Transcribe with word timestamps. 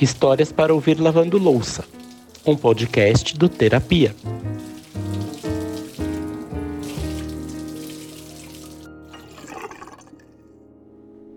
Histórias 0.00 0.50
para 0.50 0.72
ouvir 0.72 0.98
lavando 0.98 1.36
louça, 1.36 1.84
um 2.46 2.56
podcast 2.56 3.36
do 3.36 3.48
Terapia. 3.50 4.16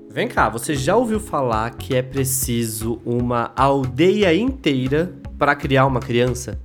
Vem 0.10 0.28
cá, 0.28 0.48
você 0.48 0.76
já 0.76 0.96
ouviu 0.96 1.20
falar 1.20 1.72
que 1.72 1.96
é 1.96 2.02
preciso 2.02 3.02
uma 3.04 3.52
aldeia 3.56 4.34
inteira 4.34 5.14
para 5.38 5.56
criar 5.56 5.86
uma 5.86 6.00
criança? 6.00 6.58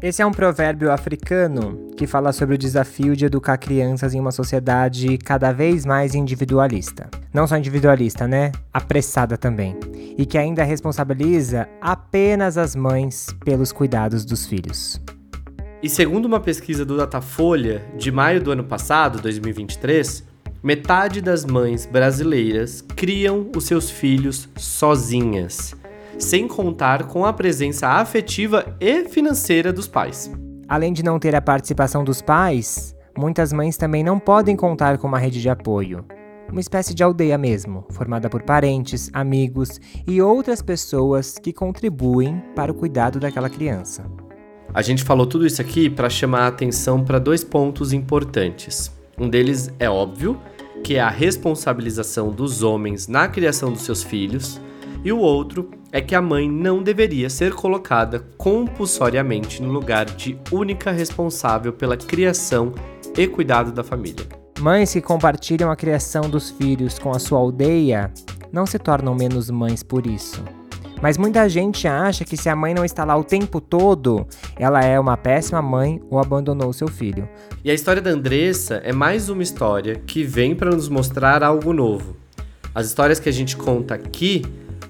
Esse 0.00 0.22
é 0.22 0.26
um 0.26 0.32
provérbio 0.32 0.90
africano 0.90 1.87
que 1.98 2.06
fala 2.06 2.32
sobre 2.32 2.54
o 2.54 2.58
desafio 2.58 3.16
de 3.16 3.24
educar 3.26 3.58
crianças 3.58 4.14
em 4.14 4.20
uma 4.20 4.30
sociedade 4.30 5.18
cada 5.18 5.50
vez 5.50 5.84
mais 5.84 6.14
individualista. 6.14 7.10
Não 7.34 7.44
só 7.44 7.56
individualista, 7.56 8.28
né? 8.28 8.52
Apressada 8.72 9.36
também. 9.36 9.76
E 10.16 10.24
que 10.24 10.38
ainda 10.38 10.62
responsabiliza 10.62 11.68
apenas 11.80 12.56
as 12.56 12.76
mães 12.76 13.26
pelos 13.44 13.72
cuidados 13.72 14.24
dos 14.24 14.46
filhos. 14.46 15.00
E 15.82 15.88
segundo 15.88 16.26
uma 16.26 16.38
pesquisa 16.38 16.84
do 16.84 16.96
Datafolha 16.96 17.84
de 17.96 18.12
maio 18.12 18.40
do 18.40 18.52
ano 18.52 18.62
passado, 18.62 19.20
2023, 19.20 20.22
metade 20.62 21.20
das 21.20 21.44
mães 21.44 21.84
brasileiras 21.84 22.80
criam 22.94 23.50
os 23.56 23.64
seus 23.64 23.90
filhos 23.90 24.48
sozinhas 24.56 25.74
sem 26.16 26.48
contar 26.48 27.04
com 27.04 27.24
a 27.24 27.32
presença 27.32 27.88
afetiva 27.88 28.76
e 28.80 29.04
financeira 29.04 29.72
dos 29.72 29.86
pais. 29.86 30.30
Além 30.68 30.92
de 30.92 31.02
não 31.02 31.18
ter 31.18 31.34
a 31.34 31.40
participação 31.40 32.04
dos 32.04 32.20
pais, 32.20 32.94
muitas 33.16 33.54
mães 33.54 33.78
também 33.78 34.04
não 34.04 34.18
podem 34.18 34.54
contar 34.54 34.98
com 34.98 35.08
uma 35.08 35.18
rede 35.18 35.40
de 35.40 35.48
apoio. 35.48 36.04
Uma 36.50 36.60
espécie 36.60 36.92
de 36.92 37.02
aldeia 37.02 37.38
mesmo, 37.38 37.86
formada 37.90 38.28
por 38.28 38.42
parentes, 38.42 39.08
amigos 39.14 39.80
e 40.06 40.20
outras 40.20 40.60
pessoas 40.60 41.38
que 41.38 41.54
contribuem 41.54 42.42
para 42.54 42.70
o 42.70 42.74
cuidado 42.74 43.18
daquela 43.18 43.48
criança. 43.48 44.04
A 44.74 44.82
gente 44.82 45.04
falou 45.04 45.26
tudo 45.26 45.46
isso 45.46 45.62
aqui 45.62 45.88
para 45.88 46.10
chamar 46.10 46.42
a 46.42 46.48
atenção 46.48 47.02
para 47.02 47.18
dois 47.18 47.42
pontos 47.42 47.94
importantes. 47.94 48.92
Um 49.18 49.28
deles 49.28 49.70
é 49.78 49.88
óbvio, 49.88 50.38
que 50.84 50.96
é 50.96 51.00
a 51.00 51.08
responsabilização 51.08 52.30
dos 52.30 52.62
homens 52.62 53.08
na 53.08 53.26
criação 53.26 53.72
dos 53.72 53.82
seus 53.82 54.02
filhos, 54.02 54.60
e 55.04 55.12
o 55.12 55.18
outro 55.18 55.70
é 55.92 56.00
que 56.00 56.14
a 56.14 56.20
mãe 56.20 56.50
não 56.50 56.82
deveria 56.82 57.30
ser 57.30 57.54
colocada 57.54 58.20
compulsoriamente 58.36 59.62
no 59.62 59.70
lugar 59.70 60.04
de 60.04 60.38
única 60.50 60.90
responsável 60.90 61.72
pela 61.72 61.96
criação 61.96 62.72
e 63.16 63.26
cuidado 63.26 63.72
da 63.72 63.82
família. 63.84 64.26
Mães 64.60 64.92
que 64.92 65.00
compartilham 65.00 65.70
a 65.70 65.76
criação 65.76 66.28
dos 66.28 66.50
filhos 66.50 66.98
com 66.98 67.10
a 67.10 67.18
sua 67.18 67.38
aldeia 67.38 68.12
não 68.52 68.66
se 68.66 68.78
tornam 68.78 69.14
menos 69.14 69.50
mães 69.50 69.82
por 69.82 70.06
isso. 70.06 70.42
Mas 71.00 71.16
muita 71.16 71.48
gente 71.48 71.86
acha 71.86 72.24
que 72.24 72.36
se 72.36 72.48
a 72.48 72.56
mãe 72.56 72.74
não 72.74 72.84
está 72.84 73.04
lá 73.04 73.16
o 73.16 73.22
tempo 73.22 73.60
todo, 73.60 74.26
ela 74.56 74.82
é 74.82 74.98
uma 74.98 75.16
péssima 75.16 75.62
mãe 75.62 76.00
ou 76.10 76.18
abandonou 76.18 76.72
seu 76.72 76.88
filho. 76.88 77.28
E 77.64 77.70
a 77.70 77.74
história 77.74 78.02
da 78.02 78.10
Andressa 78.10 78.80
é 78.84 78.92
mais 78.92 79.28
uma 79.28 79.44
história 79.44 79.94
que 79.94 80.24
vem 80.24 80.56
para 80.56 80.70
nos 80.70 80.88
mostrar 80.88 81.44
algo 81.44 81.72
novo. 81.72 82.16
As 82.74 82.86
histórias 82.86 83.20
que 83.20 83.28
a 83.28 83.32
gente 83.32 83.56
conta 83.56 83.94
aqui 83.94 84.42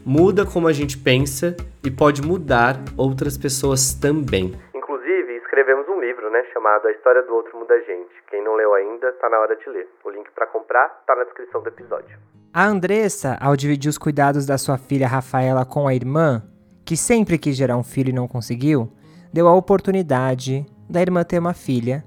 muda 0.04 0.44
como 0.46 0.68
a 0.68 0.72
gente 0.72 0.96
pensa 0.96 1.56
e 1.84 1.90
pode 1.90 2.22
mudar 2.22 2.76
outras 2.96 3.36
pessoas 3.36 3.94
também. 3.94 4.54
Inclusive, 4.74 5.36
escrevemos 5.36 5.88
um 5.88 6.00
livro, 6.00 6.30
né, 6.30 6.42
chamado 6.52 6.86
A 6.88 6.92
História 6.92 7.22
do 7.22 7.34
Outro 7.34 7.58
Muda 7.58 7.74
a 7.74 7.80
Gente. 7.80 8.10
Quem 8.30 8.42
não 8.42 8.54
leu 8.54 8.74
ainda, 8.74 9.12
tá 9.12 9.28
na 9.28 9.38
hora 9.38 9.56
de 9.56 9.68
ler. 9.70 9.88
O 10.04 10.10
link 10.10 10.30
para 10.34 10.46
comprar 10.46 10.88
tá 11.06 11.14
na 11.14 11.24
descrição 11.24 11.62
do 11.62 11.68
episódio. 11.68 12.18
A 12.52 12.66
Andressa, 12.66 13.36
ao 13.40 13.56
dividir 13.56 13.88
os 13.88 13.98
cuidados 13.98 14.46
da 14.46 14.58
sua 14.58 14.78
filha 14.78 15.06
Rafaela 15.06 15.64
com 15.64 15.86
a 15.86 15.94
irmã, 15.94 16.42
que 16.84 16.96
sempre 16.96 17.38
quis 17.38 17.56
gerar 17.56 17.76
um 17.76 17.84
filho 17.84 18.10
e 18.10 18.14
não 18.14 18.26
conseguiu, 18.26 18.90
deu 19.32 19.46
a 19.46 19.54
oportunidade 19.54 20.64
da 20.88 21.00
irmã 21.00 21.22
ter 21.22 21.38
uma 21.38 21.52
filha 21.52 22.02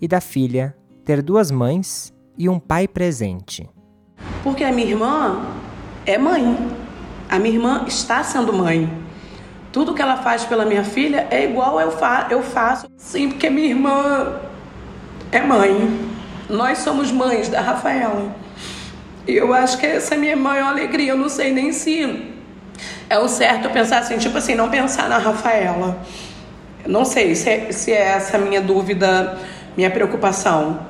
e 0.00 0.06
da 0.06 0.20
filha 0.20 0.76
ter 1.04 1.22
duas 1.22 1.50
mães 1.50 2.12
e 2.36 2.48
um 2.48 2.58
pai 2.58 2.86
presente. 2.86 3.68
Porque 4.42 4.64
a 4.64 4.72
minha 4.72 4.88
irmã 4.88 5.40
é 6.04 6.18
mãe. 6.18 6.85
A 7.28 7.38
minha 7.38 7.54
irmã 7.54 7.84
está 7.86 8.22
sendo 8.22 8.52
mãe. 8.52 8.90
Tudo 9.72 9.92
que 9.92 10.00
ela 10.00 10.16
faz 10.16 10.44
pela 10.44 10.64
minha 10.64 10.84
filha 10.84 11.26
é 11.30 11.44
igual 11.44 11.80
eu, 11.80 11.90
fa 11.90 12.28
eu 12.30 12.42
faço. 12.42 12.86
Sim, 12.96 13.30
porque 13.30 13.50
minha 13.50 13.68
irmã 13.68 14.40
é 15.32 15.40
mãe. 15.40 16.08
Nós 16.48 16.78
somos 16.78 17.10
mães 17.10 17.48
da 17.48 17.60
Rafaela. 17.60 18.34
E 19.26 19.34
eu 19.34 19.52
acho 19.52 19.78
que 19.78 19.86
essa 19.86 20.14
é 20.14 20.18
minha 20.18 20.36
maior 20.36 20.68
alegria. 20.68 21.10
Eu 21.10 21.18
não 21.18 21.28
sei 21.28 21.52
nem 21.52 21.72
se 21.72 22.32
é 23.10 23.18
o 23.18 23.28
certo 23.28 23.68
pensar 23.70 23.98
assim, 23.98 24.18
tipo 24.18 24.38
assim, 24.38 24.54
não 24.54 24.70
pensar 24.70 25.08
na 25.08 25.18
Rafaela. 25.18 25.98
Não 26.86 27.04
sei 27.04 27.34
se 27.34 27.50
é, 27.50 27.72
se 27.72 27.92
é 27.92 28.00
essa 28.00 28.38
minha 28.38 28.60
dúvida, 28.60 29.36
minha 29.76 29.90
preocupação. 29.90 30.80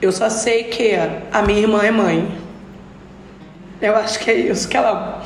Eu 0.00 0.12
só 0.12 0.28
sei 0.28 0.64
que 0.64 0.94
a 1.32 1.42
minha 1.42 1.60
irmã 1.60 1.82
é 1.82 1.90
mãe. 1.90 2.38
Eu 3.80 3.96
acho 3.96 4.18
que 4.18 4.30
é 4.30 4.34
isso 4.34 4.68
que 4.68 4.76
ela 4.76 5.22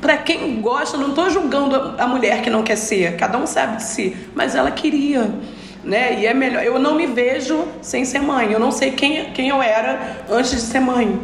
para 0.00 0.16
quem 0.18 0.60
gosta, 0.60 0.96
não 0.96 1.10
estou 1.10 1.30
julgando 1.30 1.94
a 1.98 2.06
mulher 2.06 2.42
que 2.42 2.50
não 2.50 2.62
quer 2.62 2.76
ser, 2.76 3.16
cada 3.16 3.38
um 3.38 3.46
sabe 3.46 3.76
de 3.76 3.84
si, 3.84 4.16
mas 4.34 4.54
ela 4.54 4.70
queria. 4.70 5.32
Né? 5.82 6.20
E 6.20 6.26
é 6.26 6.34
melhor. 6.34 6.64
Eu 6.64 6.78
não 6.78 6.96
me 6.96 7.06
vejo 7.06 7.64
sem 7.80 8.04
ser 8.04 8.18
mãe. 8.18 8.50
Eu 8.50 8.58
não 8.58 8.72
sei 8.72 8.90
quem, 8.90 9.32
quem 9.32 9.50
eu 9.50 9.62
era 9.62 10.24
antes 10.28 10.50
de 10.50 10.60
ser 10.60 10.80
mãe, 10.80 11.20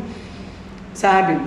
sabe? 0.94 1.40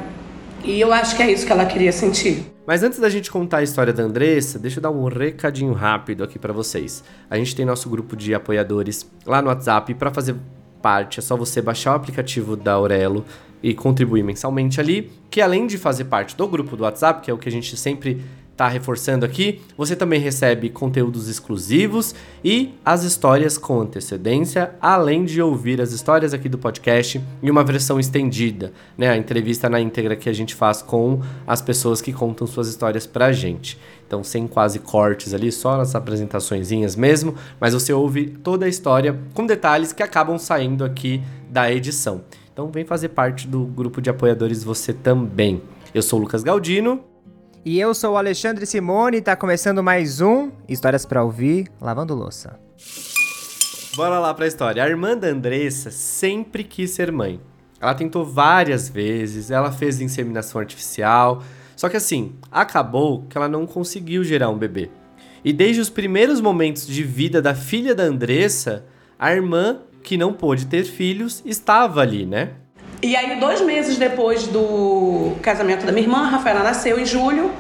E 0.65 0.81
eu 0.81 0.91
acho 0.91 1.15
que 1.15 1.23
é 1.23 1.31
isso 1.31 1.45
que 1.45 1.51
ela 1.51 1.65
queria 1.65 1.93
sentir. 1.93 2.45
Mas 2.67 2.81
antes 2.83 2.99
da 2.99 3.09
gente 3.09 3.31
contar 3.31 3.57
a 3.57 3.63
história 3.63 3.93
da 3.93 4.03
Andressa, 4.03 4.57
deixa 4.57 4.79
eu 4.79 4.81
dar 4.81 4.89
um 4.89 5.05
recadinho 5.07 5.71
rápido 5.71 6.23
aqui 6.23 6.39
para 6.39 6.51
vocês. 6.51 7.03
A 7.29 7.37
gente 7.37 7.55
tem 7.55 7.63
nosso 7.63 7.87
grupo 7.89 8.15
de 8.15 8.33
apoiadores 8.33 9.09
lá 9.25 9.41
no 9.41 9.49
WhatsApp 9.49 9.93
para 9.93 10.11
fazer 10.11 10.35
parte, 10.81 11.19
é 11.19 11.21
só 11.21 11.35
você 11.35 11.61
baixar 11.61 11.93
o 11.93 11.95
aplicativo 11.95 12.55
da 12.55 12.73
Aurelo 12.73 13.25
e 13.61 13.73
contribuir 13.73 14.23
mensalmente 14.23 14.79
ali, 14.79 15.11
que 15.29 15.41
além 15.41 15.67
de 15.67 15.77
fazer 15.77 16.05
parte 16.05 16.35
do 16.35 16.47
grupo 16.47 16.75
do 16.75 16.83
WhatsApp, 16.83 17.21
que 17.21 17.31
é 17.31 17.33
o 17.33 17.37
que 17.37 17.49
a 17.49 17.51
gente 17.51 17.75
sempre 17.75 18.21
está 18.55 18.69
reforçando 18.69 19.25
aqui, 19.25 19.61
você 19.77 19.97
também 19.97 20.17
recebe 20.17 20.69
conteúdos 20.69 21.27
exclusivos 21.27 22.15
e 22.41 22.73
as 22.85 23.03
histórias 23.03 23.57
com 23.57 23.81
antecedência, 23.81 24.71
além 24.81 25.25
de 25.25 25.41
ouvir 25.41 25.81
as 25.81 25.91
histórias 25.91 26.33
aqui 26.33 26.47
do 26.47 26.57
podcast 26.57 27.21
em 27.43 27.49
uma 27.49 27.65
versão 27.65 27.99
estendida, 27.99 28.71
né? 28.97 29.09
A 29.09 29.17
entrevista 29.17 29.67
na 29.67 29.81
íntegra 29.81 30.15
que 30.15 30.29
a 30.29 30.33
gente 30.33 30.55
faz 30.55 30.81
com 30.81 31.19
as 31.45 31.61
pessoas 31.61 32.01
que 32.01 32.13
contam 32.13 32.47
suas 32.47 32.69
histórias 32.69 33.05
pra 33.05 33.33
gente. 33.33 33.77
Então, 34.07 34.23
sem 34.23 34.47
quase 34.47 34.79
cortes 34.79 35.33
ali, 35.33 35.51
só 35.51 35.75
nas 35.75 35.93
apresentaçõezinhas 35.93 36.95
mesmo, 36.95 37.35
mas 37.59 37.73
você 37.73 37.91
ouve 37.91 38.27
toda 38.41 38.65
a 38.65 38.69
história 38.69 39.19
com 39.33 39.45
detalhes 39.45 39.91
que 39.91 40.01
acabam 40.01 40.37
saindo 40.37 40.85
aqui 40.85 41.21
da 41.49 41.69
edição. 41.69 42.21
Então 42.55 42.71
vem 42.71 42.85
fazer 42.85 43.09
parte 43.09 43.49
do 43.49 43.65
grupo 43.65 44.01
de 44.01 44.09
apoiadores 44.09 44.63
você 44.63 44.93
também. 44.93 45.61
Eu 45.93 46.01
sou 46.01 46.17
o 46.17 46.21
Lucas 46.21 46.41
Galdino. 46.41 47.03
E 47.65 47.77
eu 47.77 47.93
sou 47.93 48.13
o 48.13 48.17
Alexandre 48.17 48.65
Simone 48.65 49.17
e 49.17 49.21
tá 49.21 49.35
começando 49.35 49.83
mais 49.83 50.21
um 50.21 50.49
Histórias 50.65 51.05
para 51.05 51.21
ouvir, 51.21 51.67
lavando 51.81 52.15
louça. 52.15 52.57
Bora 53.97 54.19
lá 54.19 54.33
pra 54.33 54.47
história. 54.47 54.81
A 54.81 54.87
irmã 54.87 55.17
da 55.17 55.27
Andressa 55.27 55.91
sempre 55.91 56.63
quis 56.63 56.91
ser 56.91 57.11
mãe. 57.11 57.41
Ela 57.77 57.93
tentou 57.93 58.23
várias 58.23 58.87
vezes, 58.87 59.51
ela 59.51 59.69
fez 59.69 59.99
inseminação 59.99 60.61
artificial, 60.61 61.43
só 61.75 61.89
que 61.89 61.97
assim, 61.97 62.35
acabou 62.49 63.23
que 63.23 63.37
ela 63.37 63.49
não 63.49 63.67
conseguiu 63.67 64.23
gerar 64.23 64.49
um 64.49 64.57
bebê. 64.57 64.89
E 65.43 65.51
desde 65.51 65.81
os 65.81 65.89
primeiros 65.89 66.39
momentos 66.39 66.87
de 66.87 67.03
vida 67.03 67.41
da 67.41 67.53
filha 67.53 67.93
da 67.93 68.03
Andressa, 68.03 68.85
a 69.19 69.33
irmã 69.33 69.81
que 70.05 70.17
não 70.17 70.31
pôde 70.31 70.67
ter 70.67 70.83
filhos 70.83 71.41
estava 71.45 71.99
ali, 71.99 72.25
né? 72.25 72.51
E 73.01 73.15
aí, 73.15 73.39
dois 73.39 73.59
meses 73.61 73.97
depois 73.97 74.47
do 74.47 75.33
casamento 75.41 75.85
da 75.85 75.91
minha 75.91 76.05
irmã, 76.05 76.19
a 76.19 76.29
Rafaela 76.29 76.63
nasceu 76.63 76.99
em 76.99 77.05
julho. 77.05 77.51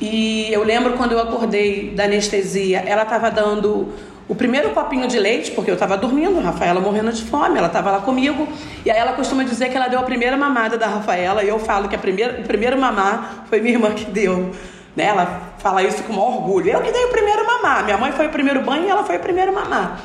E 0.00 0.52
eu 0.52 0.62
lembro 0.62 0.94
quando 0.94 1.12
eu 1.12 1.20
acordei 1.20 1.90
da 1.90 2.04
anestesia, 2.04 2.80
ela 2.80 3.04
estava 3.04 3.30
dando 3.30 3.88
o 4.28 4.34
primeiro 4.34 4.70
copinho 4.70 5.06
de 5.06 5.18
leite, 5.18 5.52
porque 5.52 5.70
eu 5.70 5.74
estava 5.74 5.96
dormindo, 5.96 6.38
a 6.38 6.42
Rafaela 6.42 6.80
morrendo 6.80 7.12
de 7.12 7.22
fome, 7.22 7.56
ela 7.56 7.68
estava 7.68 7.92
lá 7.92 8.00
comigo. 8.00 8.46
E 8.84 8.90
aí 8.90 8.98
ela 8.98 9.12
costuma 9.12 9.44
dizer 9.44 9.70
que 9.70 9.76
ela 9.76 9.88
deu 9.88 10.00
a 10.00 10.02
primeira 10.02 10.36
mamada 10.36 10.76
da 10.76 10.88
Rafaela, 10.88 11.44
e 11.44 11.48
eu 11.48 11.58
falo 11.60 11.88
que 11.88 11.94
a 11.94 11.98
primeira, 11.98 12.40
o 12.40 12.44
primeiro 12.44 12.78
mamar 12.78 13.46
foi 13.48 13.60
minha 13.60 13.74
irmã 13.74 13.94
que 13.94 14.04
deu. 14.04 14.50
Né? 14.96 15.04
Ela 15.04 15.54
fala 15.58 15.82
isso 15.82 16.02
com 16.02 16.16
orgulho. 16.16 16.70
Eu 16.70 16.82
que 16.82 16.90
dei 16.90 17.04
o 17.04 17.10
primeiro 17.10 17.46
mamar. 17.46 17.84
Minha 17.84 17.98
mãe 17.98 18.12
foi 18.12 18.26
o 18.26 18.30
primeiro 18.30 18.62
banho 18.62 18.84
e 18.84 18.88
ela 18.88 19.04
foi 19.04 19.16
o 19.16 19.20
primeiro 19.20 19.52
mamar. 19.52 20.00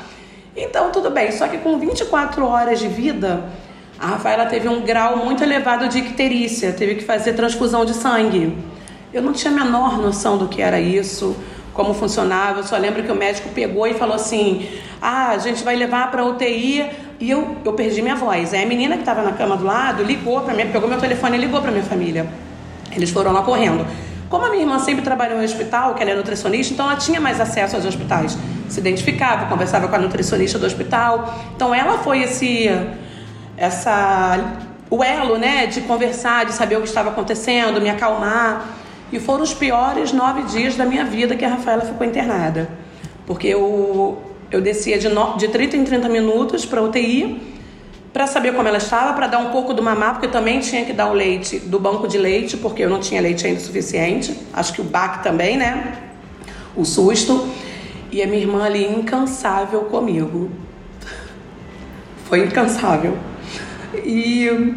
Então, 0.56 0.90
tudo 0.90 1.10
bem. 1.10 1.32
Só 1.32 1.48
que 1.48 1.58
com 1.58 1.78
24 1.78 2.44
horas 2.46 2.78
de 2.78 2.88
vida, 2.88 3.44
a 3.98 4.06
Rafaela 4.08 4.46
teve 4.46 4.68
um 4.68 4.82
grau 4.82 5.16
muito 5.16 5.42
elevado 5.42 5.88
de 5.88 5.98
icterícia, 5.98 6.72
teve 6.72 6.96
que 6.96 7.04
fazer 7.04 7.32
transfusão 7.34 7.84
de 7.84 7.94
sangue. 7.94 8.56
Eu 9.12 9.22
não 9.22 9.32
tinha 9.32 9.52
a 9.52 9.64
menor 9.64 9.98
noção 9.98 10.36
do 10.36 10.48
que 10.48 10.60
era 10.60 10.80
isso, 10.80 11.36
como 11.72 11.94
funcionava. 11.94 12.60
Eu 12.60 12.64
só 12.64 12.76
lembro 12.76 13.02
que 13.02 13.12
o 13.12 13.14
médico 13.14 13.48
pegou 13.50 13.86
e 13.86 13.94
falou 13.94 14.16
assim: 14.16 14.68
Ah, 15.00 15.28
a 15.30 15.38
gente 15.38 15.62
vai 15.62 15.76
levar 15.76 16.10
para 16.10 16.24
UTI 16.24 16.90
e 17.20 17.30
eu, 17.30 17.56
eu 17.64 17.72
perdi 17.74 18.02
minha 18.02 18.16
voz. 18.16 18.52
Aí 18.52 18.62
a 18.62 18.66
menina 18.66 18.96
que 18.96 19.02
estava 19.02 19.22
na 19.22 19.32
cama 19.32 19.56
do 19.56 19.64
lado 19.64 20.02
ligou 20.02 20.40
para 20.40 20.54
mim, 20.54 20.66
pegou 20.70 20.88
meu 20.88 20.98
telefone 20.98 21.36
e 21.36 21.40
ligou 21.40 21.60
para 21.60 21.70
minha 21.70 21.84
família. 21.84 22.26
Eles 22.90 23.10
foram 23.10 23.32
lá 23.32 23.42
correndo. 23.42 23.86
Como 24.28 24.44
a 24.46 24.50
minha 24.50 24.62
irmã 24.62 24.78
sempre 24.78 25.02
trabalhou 25.02 25.40
em 25.40 25.44
hospital, 25.44 25.94
que 25.94 26.02
ela 26.02 26.12
é 26.12 26.14
nutricionista, 26.14 26.72
então 26.72 26.86
ela 26.86 26.96
tinha 26.96 27.20
mais 27.20 27.40
acesso 27.40 27.76
aos 27.76 27.84
hospitais. 27.84 28.36
Se 28.72 28.80
identificava, 28.80 29.46
conversava 29.46 29.86
com 29.86 29.94
a 29.94 29.98
nutricionista 29.98 30.58
do 30.58 30.64
hospital. 30.64 31.34
Então 31.54 31.74
ela 31.74 31.98
foi 31.98 32.22
esse 32.22 32.70
essa 33.54 34.38
o 34.88 35.04
elo, 35.04 35.36
né, 35.36 35.66
de 35.66 35.82
conversar, 35.82 36.46
de 36.46 36.52
saber 36.52 36.76
o 36.76 36.80
que 36.80 36.88
estava 36.88 37.10
acontecendo, 37.10 37.80
me 37.80 37.90
acalmar. 37.90 38.66
E 39.12 39.20
foram 39.20 39.42
os 39.42 39.52
piores 39.52 40.10
nove 40.12 40.42
dias 40.44 40.74
da 40.74 40.86
minha 40.86 41.04
vida 41.04 41.36
que 41.36 41.44
a 41.44 41.48
Rafaela 41.48 41.82
ficou 41.82 42.06
internada. 42.06 42.68
Porque 43.26 43.46
eu, 43.48 44.22
eu 44.50 44.62
descia 44.62 44.98
de, 44.98 45.08
no, 45.08 45.36
de 45.36 45.48
30 45.48 45.76
em 45.76 45.84
30 45.84 46.08
minutos 46.08 46.64
para 46.64 46.82
UTI 46.82 47.52
para 48.10 48.26
saber 48.26 48.54
como 48.54 48.68
ela 48.68 48.78
estava, 48.78 49.12
para 49.12 49.26
dar 49.26 49.38
um 49.38 49.50
pouco 49.50 49.72
do 49.72 49.82
mamar, 49.82 50.12
porque 50.12 50.26
eu 50.26 50.30
também 50.30 50.60
tinha 50.60 50.84
que 50.84 50.92
dar 50.92 51.10
o 51.10 51.14
leite 51.14 51.58
do 51.58 51.78
banco 51.78 52.06
de 52.08 52.18
leite, 52.18 52.56
porque 52.56 52.82
eu 52.82 52.90
não 52.90 53.00
tinha 53.00 53.20
leite 53.20 53.46
ainda 53.46 53.60
suficiente. 53.60 54.34
Acho 54.52 54.72
que 54.74 54.80
o 54.80 54.84
BAC 54.84 55.22
também, 55.22 55.56
né? 55.56 55.94
O 56.74 56.84
susto. 56.84 57.48
E 58.12 58.22
a 58.22 58.26
minha 58.26 58.40
irmã 58.40 58.64
ali 58.64 58.84
incansável 58.84 59.80
comigo. 59.86 60.50
Foi 62.26 62.44
incansável. 62.44 63.16
E 64.04 64.74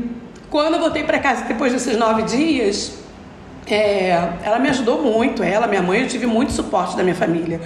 quando 0.50 0.76
eu 0.76 0.80
voltei 0.80 1.04
para 1.04 1.20
casa 1.20 1.44
depois 1.44 1.74
desses 1.74 1.98
nove 1.98 2.24
dias, 2.24 2.98
é, 3.68 4.12
ela 4.42 4.58
me 4.58 4.70
ajudou 4.70 5.02
muito. 5.02 5.44
Ela, 5.44 5.68
minha 5.68 5.82
mãe, 5.82 6.02
eu 6.02 6.08
tive 6.08 6.26
muito 6.26 6.54
suporte 6.54 6.96
da 6.96 7.04
minha 7.04 7.16
família. 7.16 7.60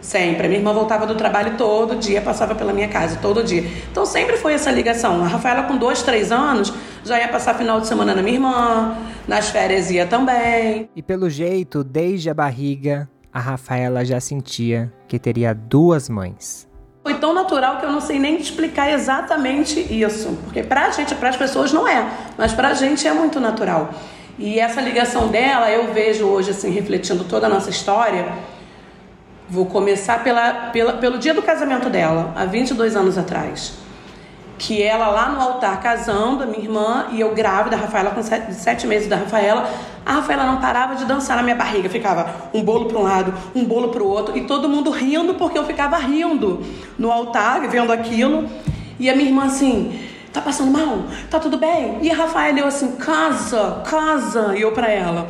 Sempre. 0.00 0.46
A 0.46 0.48
minha 0.48 0.60
irmã 0.60 0.72
voltava 0.72 1.04
do 1.06 1.16
trabalho 1.16 1.56
todo 1.56 1.96
dia, 1.96 2.20
passava 2.20 2.54
pela 2.54 2.72
minha 2.72 2.86
casa 2.86 3.18
todo 3.20 3.42
dia. 3.42 3.64
Então 3.90 4.06
sempre 4.06 4.36
foi 4.36 4.52
essa 4.52 4.70
ligação. 4.70 5.24
A 5.24 5.26
Rafaela, 5.26 5.64
com 5.64 5.76
dois, 5.76 6.02
três 6.02 6.30
anos, 6.30 6.72
já 7.04 7.18
ia 7.18 7.26
passar 7.26 7.54
final 7.54 7.80
de 7.80 7.88
semana 7.88 8.14
na 8.14 8.22
minha 8.22 8.36
irmã, 8.36 8.96
nas 9.26 9.48
férias 9.48 9.90
ia 9.90 10.06
também. 10.06 10.88
E 10.94 11.02
pelo 11.02 11.28
jeito, 11.28 11.82
desde 11.82 12.30
a 12.30 12.34
barriga, 12.34 13.08
a 13.36 13.38
Rafaela 13.38 14.02
já 14.02 14.18
sentia 14.18 14.90
que 15.06 15.18
teria 15.18 15.54
duas 15.54 16.08
mães. 16.08 16.66
Foi 17.02 17.12
tão 17.18 17.34
natural 17.34 17.78
que 17.78 17.84
eu 17.84 17.92
não 17.92 18.00
sei 18.00 18.18
nem 18.18 18.40
explicar 18.40 18.90
exatamente 18.90 19.78
isso. 19.92 20.38
Porque 20.44 20.62
pra 20.62 20.90
gente, 20.90 21.14
para 21.14 21.28
as 21.28 21.36
pessoas 21.36 21.70
não 21.70 21.86
é, 21.86 22.10
mas 22.38 22.54
pra 22.54 22.72
gente 22.72 23.06
é 23.06 23.12
muito 23.12 23.38
natural. 23.38 23.90
E 24.38 24.58
essa 24.58 24.80
ligação 24.80 25.28
dela, 25.28 25.70
eu 25.70 25.92
vejo 25.92 26.24
hoje, 26.24 26.52
assim, 26.52 26.70
refletindo 26.70 27.24
toda 27.24 27.46
a 27.46 27.50
nossa 27.50 27.68
história 27.68 28.32
Vou 29.48 29.66
começar 29.66 30.24
pela, 30.24 30.70
pela, 30.70 30.94
pelo 30.94 31.18
dia 31.18 31.32
do 31.32 31.40
casamento 31.40 31.88
dela, 31.88 32.32
há 32.34 32.44
22 32.44 32.96
anos 32.96 33.16
atrás. 33.16 33.74
Que 34.58 34.82
ela 34.82 35.08
lá 35.08 35.28
no 35.28 35.40
altar 35.40 35.80
casando, 35.80 36.42
a 36.42 36.46
minha 36.46 36.62
irmã, 36.62 37.06
e 37.12 37.20
eu 37.20 37.34
grávida, 37.34 37.76
a 37.76 37.78
Rafaela 37.78 38.10
com 38.10 38.22
sete, 38.22 38.54
sete 38.54 38.86
meses 38.86 39.08
da 39.08 39.16
Rafaela, 39.16 39.68
a 40.04 40.12
Rafaela 40.12 40.46
não 40.46 40.60
parava 40.60 40.94
de 40.94 41.04
dançar 41.04 41.36
na 41.36 41.42
minha 41.42 41.56
barriga. 41.56 41.88
Ficava 41.88 42.26
um 42.54 42.62
bolo 42.62 42.86
para 42.86 42.98
um 42.98 43.02
lado, 43.02 43.34
um 43.54 43.64
bolo 43.64 43.88
para 43.88 44.02
o 44.02 44.08
outro, 44.08 44.36
e 44.36 44.42
todo 44.42 44.68
mundo 44.68 44.90
rindo 44.90 45.34
porque 45.34 45.58
eu 45.58 45.64
ficava 45.64 45.96
rindo 45.98 46.62
no 46.98 47.12
altar, 47.12 47.68
vendo 47.68 47.92
aquilo. 47.92 48.48
E 48.98 49.10
a 49.10 49.14
minha 49.14 49.28
irmã 49.28 49.44
assim, 49.44 50.00
tá 50.32 50.40
passando 50.40 50.70
mal? 50.70 51.04
Tá 51.30 51.38
tudo 51.38 51.58
bem? 51.58 51.98
E 52.00 52.10
a 52.10 52.14
Rafaela 52.14 52.58
eu 52.58 52.66
assim, 52.66 52.92
casa, 52.96 53.82
casa, 53.84 54.56
e 54.56 54.62
eu 54.62 54.72
para 54.72 54.90
ela. 54.90 55.28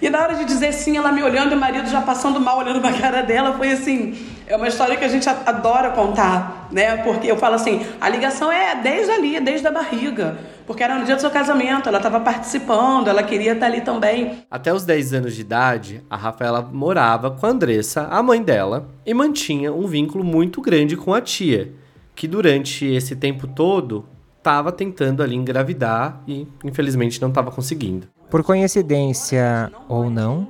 E 0.00 0.08
na 0.08 0.20
hora 0.20 0.34
de 0.34 0.44
dizer 0.44 0.72
sim, 0.72 0.96
ela 0.96 1.10
me 1.10 1.22
olhando 1.22 1.52
e 1.52 1.56
o 1.56 1.60
marido 1.60 1.88
já 1.88 2.00
passando 2.00 2.40
mal 2.40 2.58
olhando 2.58 2.80
pra 2.80 2.92
cara 2.92 3.22
dela, 3.22 3.56
foi 3.56 3.72
assim. 3.72 4.16
É 4.46 4.56
uma 4.56 4.68
história 4.68 4.96
que 4.96 5.04
a 5.04 5.08
gente 5.08 5.28
adora 5.28 5.90
contar, 5.90 6.68
né? 6.70 6.98
Porque 6.98 7.30
eu 7.30 7.36
falo 7.36 7.56
assim, 7.56 7.84
a 8.00 8.08
ligação 8.08 8.50
é 8.50 8.76
desde 8.76 9.10
ali, 9.10 9.40
desde 9.40 9.66
a 9.66 9.70
barriga. 9.70 10.38
Porque 10.66 10.82
era 10.82 10.98
no 10.98 11.04
dia 11.04 11.16
do 11.16 11.20
seu 11.20 11.30
casamento, 11.30 11.88
ela 11.88 11.98
estava 11.98 12.20
participando, 12.20 13.08
ela 13.08 13.22
queria 13.22 13.52
estar 13.52 13.66
ali 13.66 13.80
também. 13.80 14.44
Até 14.50 14.72
os 14.72 14.84
10 14.84 15.14
anos 15.14 15.34
de 15.34 15.40
idade, 15.40 16.02
a 16.08 16.16
Rafaela 16.16 16.62
morava 16.62 17.30
com 17.30 17.44
a 17.44 17.50
Andressa, 17.50 18.06
a 18.10 18.22
mãe 18.22 18.42
dela, 18.42 18.88
e 19.04 19.12
mantinha 19.12 19.72
um 19.72 19.86
vínculo 19.86 20.22
muito 20.22 20.62
grande 20.62 20.96
com 20.96 21.12
a 21.12 21.20
tia, 21.20 21.72
que 22.14 22.28
durante 22.28 22.86
esse 22.86 23.16
tempo 23.16 23.46
todo 23.46 24.06
estava 24.38 24.70
tentando 24.70 25.22
ali 25.22 25.34
engravidar 25.34 26.22
e 26.26 26.46
infelizmente 26.64 27.20
não 27.20 27.28
estava 27.28 27.50
conseguindo. 27.50 28.06
Por 28.30 28.42
coincidência 28.42 29.72
ou 29.88 30.10
não, 30.10 30.48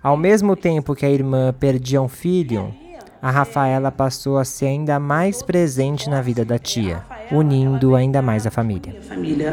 ao 0.00 0.16
mesmo 0.16 0.54
tempo 0.54 0.94
que 0.94 1.04
a 1.04 1.10
irmã 1.10 1.52
perdia 1.58 2.00
um 2.00 2.06
filho, 2.08 2.72
a 3.20 3.30
Rafaela 3.30 3.90
passou 3.90 4.38
a 4.38 4.44
ser 4.44 4.66
ainda 4.66 5.00
mais 5.00 5.42
presente 5.42 6.08
na 6.08 6.22
vida 6.22 6.44
da 6.44 6.56
tia, 6.56 7.02
unindo 7.32 7.96
ainda 7.96 8.22
mais 8.22 8.46
a 8.46 8.50
família. 8.50 8.94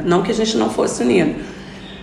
Não 0.06 0.22
que 0.22 0.30
a 0.30 0.36
gente 0.36 0.56
não 0.56 0.70
fosse 0.70 1.02
unido, 1.02 1.44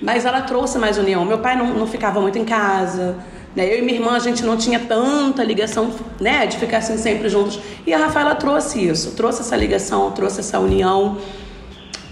mas 0.02 0.24
ela 0.24 0.40
trouxe 0.42 0.76
mais 0.76 0.98
união. 0.98 1.24
Meu 1.24 1.38
pai 1.38 1.56
não, 1.56 1.72
não 1.72 1.86
ficava 1.86 2.20
muito 2.20 2.36
em 2.36 2.44
casa, 2.44 3.16
né? 3.54 3.72
Eu 3.72 3.78
e 3.78 3.82
minha 3.82 3.98
irmã, 3.98 4.16
a 4.16 4.18
gente 4.18 4.42
não 4.44 4.56
tinha 4.56 4.80
tanta 4.80 5.44
ligação, 5.44 5.92
né, 6.20 6.46
de 6.46 6.56
ficar 6.56 6.78
assim 6.78 6.96
sempre 6.96 7.28
juntos. 7.28 7.60
E 7.86 7.94
a 7.94 7.98
Rafaela 7.98 8.34
trouxe 8.34 8.84
isso, 8.84 9.12
trouxe 9.12 9.42
essa 9.42 9.56
ligação, 9.56 10.10
trouxe 10.10 10.40
essa 10.40 10.58
união. 10.58 11.18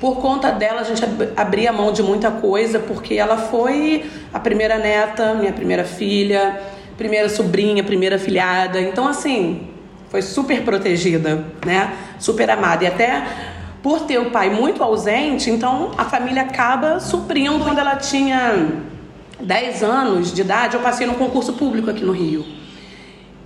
Por 0.00 0.16
conta 0.16 0.52
dela, 0.52 0.80
a 0.80 0.84
gente 0.84 1.02
abria 1.36 1.72
mão 1.72 1.92
de 1.92 2.02
muita 2.02 2.30
coisa, 2.30 2.78
porque 2.78 3.14
ela 3.14 3.36
foi 3.36 4.08
a 4.32 4.38
primeira 4.38 4.78
neta, 4.78 5.34
minha 5.34 5.52
primeira 5.52 5.84
filha, 5.84 6.60
primeira 6.96 7.28
sobrinha, 7.28 7.82
primeira 7.82 8.18
filhada. 8.18 8.80
Então, 8.80 9.08
assim, 9.08 9.68
foi 10.08 10.22
super 10.22 10.62
protegida, 10.62 11.44
né? 11.66 11.94
Super 12.18 12.48
amada. 12.50 12.84
E 12.84 12.86
até 12.86 13.24
por 13.82 14.00
ter 14.00 14.18
o 14.18 14.30
pai 14.30 14.50
muito 14.50 14.82
ausente, 14.82 15.50
então 15.50 15.92
a 15.98 16.04
família 16.04 16.42
acaba 16.42 17.00
suprindo. 17.00 17.58
Quando 17.64 17.78
ela 17.78 17.96
tinha 17.96 18.68
10 19.40 19.82
anos 19.82 20.32
de 20.32 20.42
idade, 20.42 20.76
eu 20.76 20.80
passei 20.80 21.06
num 21.06 21.14
concurso 21.14 21.54
público 21.54 21.90
aqui 21.90 22.04
no 22.04 22.12
Rio. 22.12 22.57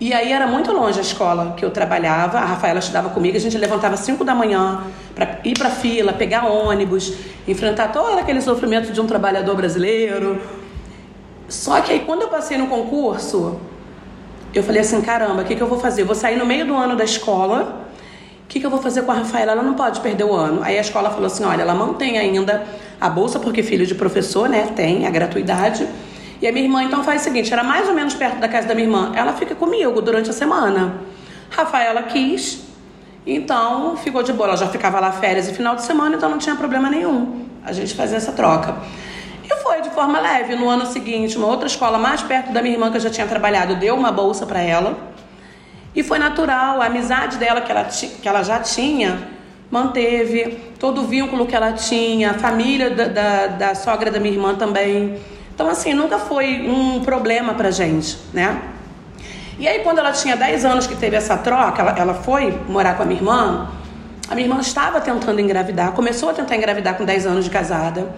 E 0.03 0.13
aí 0.13 0.33
era 0.33 0.49
muito 0.49 0.73
longe 0.73 0.99
a 0.99 1.01
escola 1.01 1.55
que 1.57 1.65
eu 1.65 1.71
trabalhava, 1.71 2.39
a 2.39 2.45
Rafaela 2.45 2.81
estudava 2.81 3.11
comigo, 3.11 3.37
a 3.37 3.41
gente 3.41 3.57
levantava 3.57 3.97
5 3.97 4.25
da 4.25 4.35
manhã 4.35 4.83
para 5.15 5.39
ir 5.45 5.57
para 5.57 5.71
fila, 5.71 6.13
pegar 6.13 6.45
ônibus, 6.45 7.15
enfrentar 7.47 7.93
todo 7.93 8.19
aquele 8.19 8.41
sofrimento 8.41 8.93
de 8.93 9.01
um 9.01 9.07
trabalhador 9.07 9.55
brasileiro. 9.55 10.43
Só 11.49 11.81
que 11.81 11.93
aí 11.93 12.01
quando 12.01 12.23
eu 12.23 12.29
passei 12.29 12.59
no 12.59 12.67
concurso, 12.67 13.61
eu 14.53 14.65
falei 14.65 14.81
assim, 14.81 15.01
caramba, 15.03 15.43
o 15.43 15.45
que, 15.45 15.55
que 15.55 15.63
eu 15.63 15.69
vou 15.69 15.79
fazer? 15.79 16.03
Eu 16.03 16.07
vou 16.07 16.17
sair 16.17 16.37
no 16.37 16.45
meio 16.45 16.67
do 16.67 16.75
ano 16.75 16.97
da 16.97 17.05
escola, 17.05 17.87
o 18.45 18.49
que, 18.49 18.59
que 18.59 18.67
eu 18.67 18.71
vou 18.71 18.83
fazer 18.83 19.03
com 19.03 19.13
a 19.13 19.15
Rafaela? 19.15 19.53
Ela 19.53 19.63
não 19.63 19.75
pode 19.75 20.01
perder 20.01 20.25
o 20.25 20.35
ano. 20.35 20.65
Aí 20.65 20.79
a 20.79 20.81
escola 20.81 21.11
falou 21.11 21.27
assim, 21.27 21.45
olha, 21.45 21.63
ela 21.63 21.77
mantém 21.77 22.19
ainda 22.19 22.65
a 23.01 23.09
bolsa, 23.09 23.39
porque 23.39 23.63
filho 23.63 23.87
de 23.87 23.95
professor, 23.95 24.49
né, 24.49 24.73
tem 24.75 25.07
a 25.07 25.11
gratuidade, 25.11 25.87
e 26.43 26.49
a 26.49 26.53
minha 26.53 26.65
irmã 26.65 26.83
então 26.83 27.05
faz 27.05 27.21
o 27.23 27.25
seguinte: 27.25 27.53
era 27.53 27.63
mais 27.63 27.89
ou 27.89 27.95
menos 27.95 28.15
perto 28.15 28.39
da 28.39 28.49
casa 28.49 28.67
da 28.67 28.75
minha 28.75 28.87
irmã. 28.87 29.13
Ela 29.15 29.33
fica 29.33 29.55
comigo 29.55 30.03
durante 30.03 30.29
a 30.29 30.33
semana. 30.33 30.97
Rafaela 31.49 32.03
quis, 32.03 32.65
então 33.25 33.97
ficou 33.97 34.25
de 34.25 34.33
boa. 34.33 34.49
Ela 34.49 34.57
já 34.57 34.67
ficava 34.67 34.99
lá 34.99 35.13
férias 35.13 35.49
e 35.49 35.55
final 35.55 35.77
de 35.77 35.83
semana, 35.83 36.17
então 36.17 36.29
não 36.29 36.39
tinha 36.39 36.57
problema 36.57 36.91
nenhum 36.91 37.47
a 37.65 37.73
gente 37.73 37.95
fazer 37.95 38.17
essa 38.17 38.33
troca. 38.33 38.77
E 39.45 39.55
foi 39.63 39.83
de 39.83 39.91
forma 39.91 40.21
leve. 40.21 40.57
No 40.57 40.69
ano 40.69 40.85
seguinte, 40.85 41.39
uma 41.39 41.47
outra 41.47 41.69
escola 41.69 41.97
mais 41.97 42.23
perto 42.23 42.53
da 42.53 42.61
minha 42.61 42.75
irmã 42.75 42.91
que 42.91 42.97
eu 42.97 43.01
já 43.01 43.11
tinha 43.11 43.27
trabalhado 43.27 43.77
deu 43.77 43.95
uma 43.95 44.11
bolsa 44.11 44.45
para 44.45 44.61
ela. 44.61 44.99
E 45.95 46.03
foi 46.03 46.19
natural, 46.19 46.83
a 46.83 46.87
amizade 46.87 47.37
dela 47.37 47.61
que 47.61 47.71
ela, 47.71 47.85
que 47.85 48.29
ela 48.29 48.43
já 48.43 48.59
tinha 48.59 49.29
manteve, 49.73 50.59
todo 50.79 51.01
o 51.01 51.05
vínculo 51.05 51.47
que 51.47 51.57
ela 51.57 51.73
tinha, 51.73 52.33
a 52.33 52.35
família 52.35 52.91
da, 52.91 53.07
da, 53.07 53.47
da 53.47 53.75
sogra 53.75 54.11
da 54.11 54.21
minha 54.21 54.35
irmã 54.35 54.55
também. 54.55 55.19
Então, 55.55 55.69
assim, 55.69 55.93
nunca 55.93 56.19
foi 56.19 56.69
um 56.69 57.01
problema 57.01 57.55
pra 57.55 57.71
gente, 57.71 58.19
né? 58.33 58.61
E 59.59 59.69
aí, 59.69 59.81
quando 59.81 59.99
ela 59.99 60.13
tinha 60.13 60.37
10 60.37 60.65
anos 60.65 60.87
que 60.87 60.97
teve 60.97 61.15
essa 61.15 61.37
troca, 61.37 61.83
ela, 61.83 61.99
ela 61.99 62.15
foi 62.15 62.59
morar 62.69 62.97
com 62.97 63.03
a 63.03 63.07
minha 63.07 63.21
irmã. 63.21 63.71
A 64.29 64.35
minha 64.35 64.47
irmã 64.47 64.61
estava 64.61 65.01
tentando 65.01 65.41
engravidar, 65.41 65.93
começou 65.93 66.31
a 66.31 66.33
tentar 66.33 66.57
engravidar 66.57 66.97
com 66.97 67.05
10 67.05 67.27
anos 67.27 67.45
de 67.45 67.51
casada. 67.51 68.09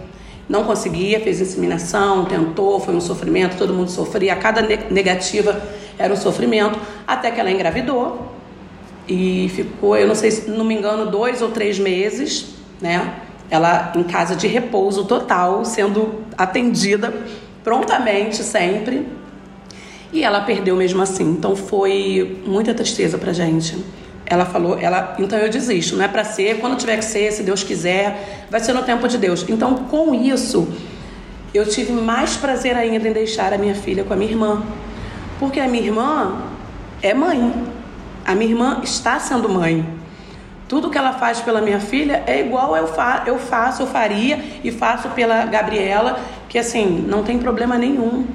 Não 0.48 0.64
conseguia, 0.64 1.18
fez 1.20 1.40
inseminação, 1.40 2.24
tentou, 2.26 2.78
foi 2.78 2.94
um 2.94 3.00
sofrimento, 3.00 3.56
todo 3.56 3.72
mundo 3.72 3.90
sofria. 3.90 4.34
A 4.34 4.36
cada 4.36 4.62
negativa 4.62 5.60
era 5.98 6.12
um 6.12 6.16
sofrimento, 6.16 6.78
até 7.06 7.30
que 7.30 7.40
ela 7.40 7.50
engravidou. 7.50 8.30
E 9.08 9.50
ficou, 9.54 9.96
eu 9.96 10.06
não 10.06 10.14
sei 10.14 10.30
se 10.30 10.50
não 10.50 10.64
me 10.64 10.74
engano, 10.74 11.10
dois 11.10 11.42
ou 11.42 11.50
três 11.50 11.78
meses, 11.78 12.54
né? 12.80 13.14
Ela 13.54 13.92
em 13.94 14.02
casa 14.02 14.34
de 14.34 14.46
repouso 14.46 15.04
total, 15.04 15.64
sendo 15.64 16.22
atendida 16.36 17.14
prontamente 17.62 18.42
sempre. 18.42 19.06
E 20.12 20.22
ela 20.22 20.40
perdeu 20.40 20.76
mesmo 20.76 21.02
assim. 21.02 21.24
Então 21.30 21.56
foi 21.56 22.40
muita 22.46 22.74
tristeza 22.74 23.16
pra 23.16 23.32
gente. 23.32 23.76
Ela 24.26 24.44
falou, 24.44 24.78
ela, 24.78 25.16
então 25.18 25.38
eu 25.38 25.50
desisto, 25.50 25.96
não 25.96 26.04
é 26.04 26.08
para 26.08 26.24
ser, 26.24 26.58
quando 26.58 26.76
tiver 26.76 26.96
que 26.96 27.04
ser, 27.04 27.30
se 27.30 27.42
Deus 27.42 27.62
quiser, 27.62 28.46
vai 28.50 28.58
ser 28.58 28.72
no 28.72 28.82
tempo 28.82 29.06
de 29.06 29.18
Deus. 29.18 29.44
Então, 29.48 29.74
com 29.74 30.14
isso, 30.14 30.66
eu 31.52 31.66
tive 31.66 31.92
mais 31.92 32.36
prazer 32.36 32.74
ainda 32.74 33.06
em 33.06 33.12
deixar 33.12 33.52
a 33.52 33.58
minha 33.58 33.74
filha 33.74 34.02
com 34.02 34.14
a 34.14 34.16
minha 34.16 34.30
irmã. 34.30 34.62
Porque 35.38 35.60
a 35.60 35.68
minha 35.68 35.84
irmã 35.84 36.42
é 37.02 37.12
mãe. 37.12 37.52
A 38.24 38.34
minha 38.34 38.50
irmã 38.50 38.80
está 38.82 39.20
sendo 39.20 39.48
mãe. 39.48 39.86
Tudo 40.68 40.90
que 40.90 40.96
ela 40.96 41.12
faz 41.12 41.40
pela 41.40 41.60
minha 41.60 41.78
filha 41.78 42.22
é 42.26 42.40
igual 42.40 42.76
eu, 42.76 42.86
fa 42.86 43.24
eu 43.26 43.38
faço, 43.38 43.82
eu 43.82 43.86
faria 43.86 44.42
e 44.64 44.70
faço 44.70 45.10
pela 45.10 45.44
Gabriela, 45.44 46.18
que 46.48 46.58
assim, 46.58 47.04
não 47.06 47.22
tem 47.22 47.38
problema 47.38 47.76
nenhum. 47.76 48.26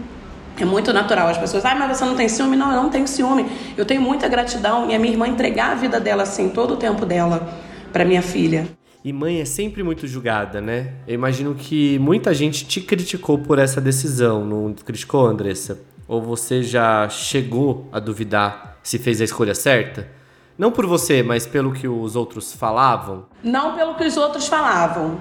É 0.59 0.65
muito 0.65 0.91
natural. 0.91 1.29
As 1.29 1.37
pessoas, 1.37 1.63
ah, 1.65 1.73
mas 1.73 1.97
você 1.97 2.05
não 2.05 2.15
tem 2.15 2.27
ciúme? 2.27 2.55
Não, 2.57 2.69
eu 2.71 2.83
não 2.83 2.89
tenho 2.89 3.07
ciúme. 3.07 3.45
Eu 3.77 3.85
tenho 3.85 4.01
muita 4.01 4.27
gratidão 4.27 4.89
e 4.89 4.95
a 4.95 4.99
minha 4.99 5.13
irmã 5.13 5.27
entregar 5.27 5.71
a 5.71 5.75
vida 5.75 5.99
dela 5.99 6.23
assim, 6.23 6.49
todo 6.49 6.73
o 6.73 6.77
tempo 6.77 7.05
dela 7.05 7.49
para 7.93 8.03
minha 8.03 8.21
filha. 8.21 8.67
E 9.03 9.13
mãe 9.13 9.39
é 9.39 9.45
sempre 9.45 9.81
muito 9.81 10.05
julgada, 10.05 10.59
né? 10.59 10.91
Eu 11.07 11.15
imagino 11.15 11.55
que 11.55 11.97
muita 11.99 12.33
gente 12.33 12.65
te 12.65 12.81
criticou 12.81 13.39
por 13.39 13.57
essa 13.57 13.79
decisão, 13.79 14.45
não 14.45 14.73
criticou, 14.73 15.25
Andressa? 15.25 15.79
Ou 16.05 16.21
você 16.21 16.61
já 16.61 17.07
chegou 17.07 17.87
a 17.93 17.99
duvidar 17.99 18.77
se 18.83 18.99
fez 18.99 19.21
a 19.21 19.23
escolha 19.23 19.55
certa? 19.55 20.18
Não 20.59 20.71
por 20.71 20.85
você, 20.85 21.23
mas 21.23 21.47
pelo 21.47 21.71
que 21.71 21.87
os 21.87 22.17
outros 22.17 22.51
falavam? 22.51 23.23
Não 23.41 23.77
pelo 23.77 23.95
que 23.95 24.03
os 24.03 24.17
outros 24.17 24.45
falavam. 24.45 25.17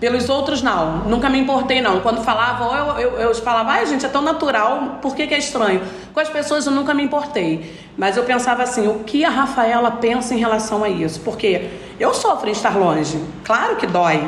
Pelos 0.00 0.28
outros, 0.28 0.60
não. 0.60 1.04
Nunca 1.04 1.30
me 1.30 1.38
importei, 1.38 1.80
não. 1.80 2.00
Quando 2.00 2.24
falavam, 2.24 2.74
eu, 2.74 2.98
eu, 2.98 3.20
eu 3.20 3.34
falava, 3.36 3.70
ai, 3.70 3.86
gente, 3.86 4.04
é 4.04 4.08
tão 4.08 4.22
natural, 4.22 4.98
por 5.00 5.14
que, 5.14 5.28
que 5.28 5.34
é 5.34 5.38
estranho? 5.38 5.80
Com 6.12 6.18
as 6.18 6.28
pessoas 6.28 6.66
eu 6.66 6.72
nunca 6.72 6.92
me 6.92 7.04
importei. 7.04 7.78
Mas 7.96 8.16
eu 8.16 8.24
pensava 8.24 8.64
assim, 8.64 8.88
o 8.88 9.04
que 9.04 9.24
a 9.24 9.30
Rafaela 9.30 9.92
pensa 9.92 10.34
em 10.34 10.38
relação 10.38 10.82
a 10.82 10.88
isso? 10.88 11.20
Porque 11.20 11.70
eu 12.00 12.12
sofro 12.12 12.48
em 12.48 12.52
estar 12.52 12.76
longe. 12.76 13.22
Claro 13.44 13.76
que 13.76 13.86
dói. 13.86 14.20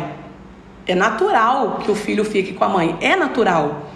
É 0.86 0.94
natural 0.94 1.80
que 1.82 1.90
o 1.90 1.96
filho 1.96 2.24
fique 2.24 2.52
com 2.52 2.62
a 2.62 2.68
mãe. 2.68 2.96
É 3.00 3.16
natural. 3.16 3.86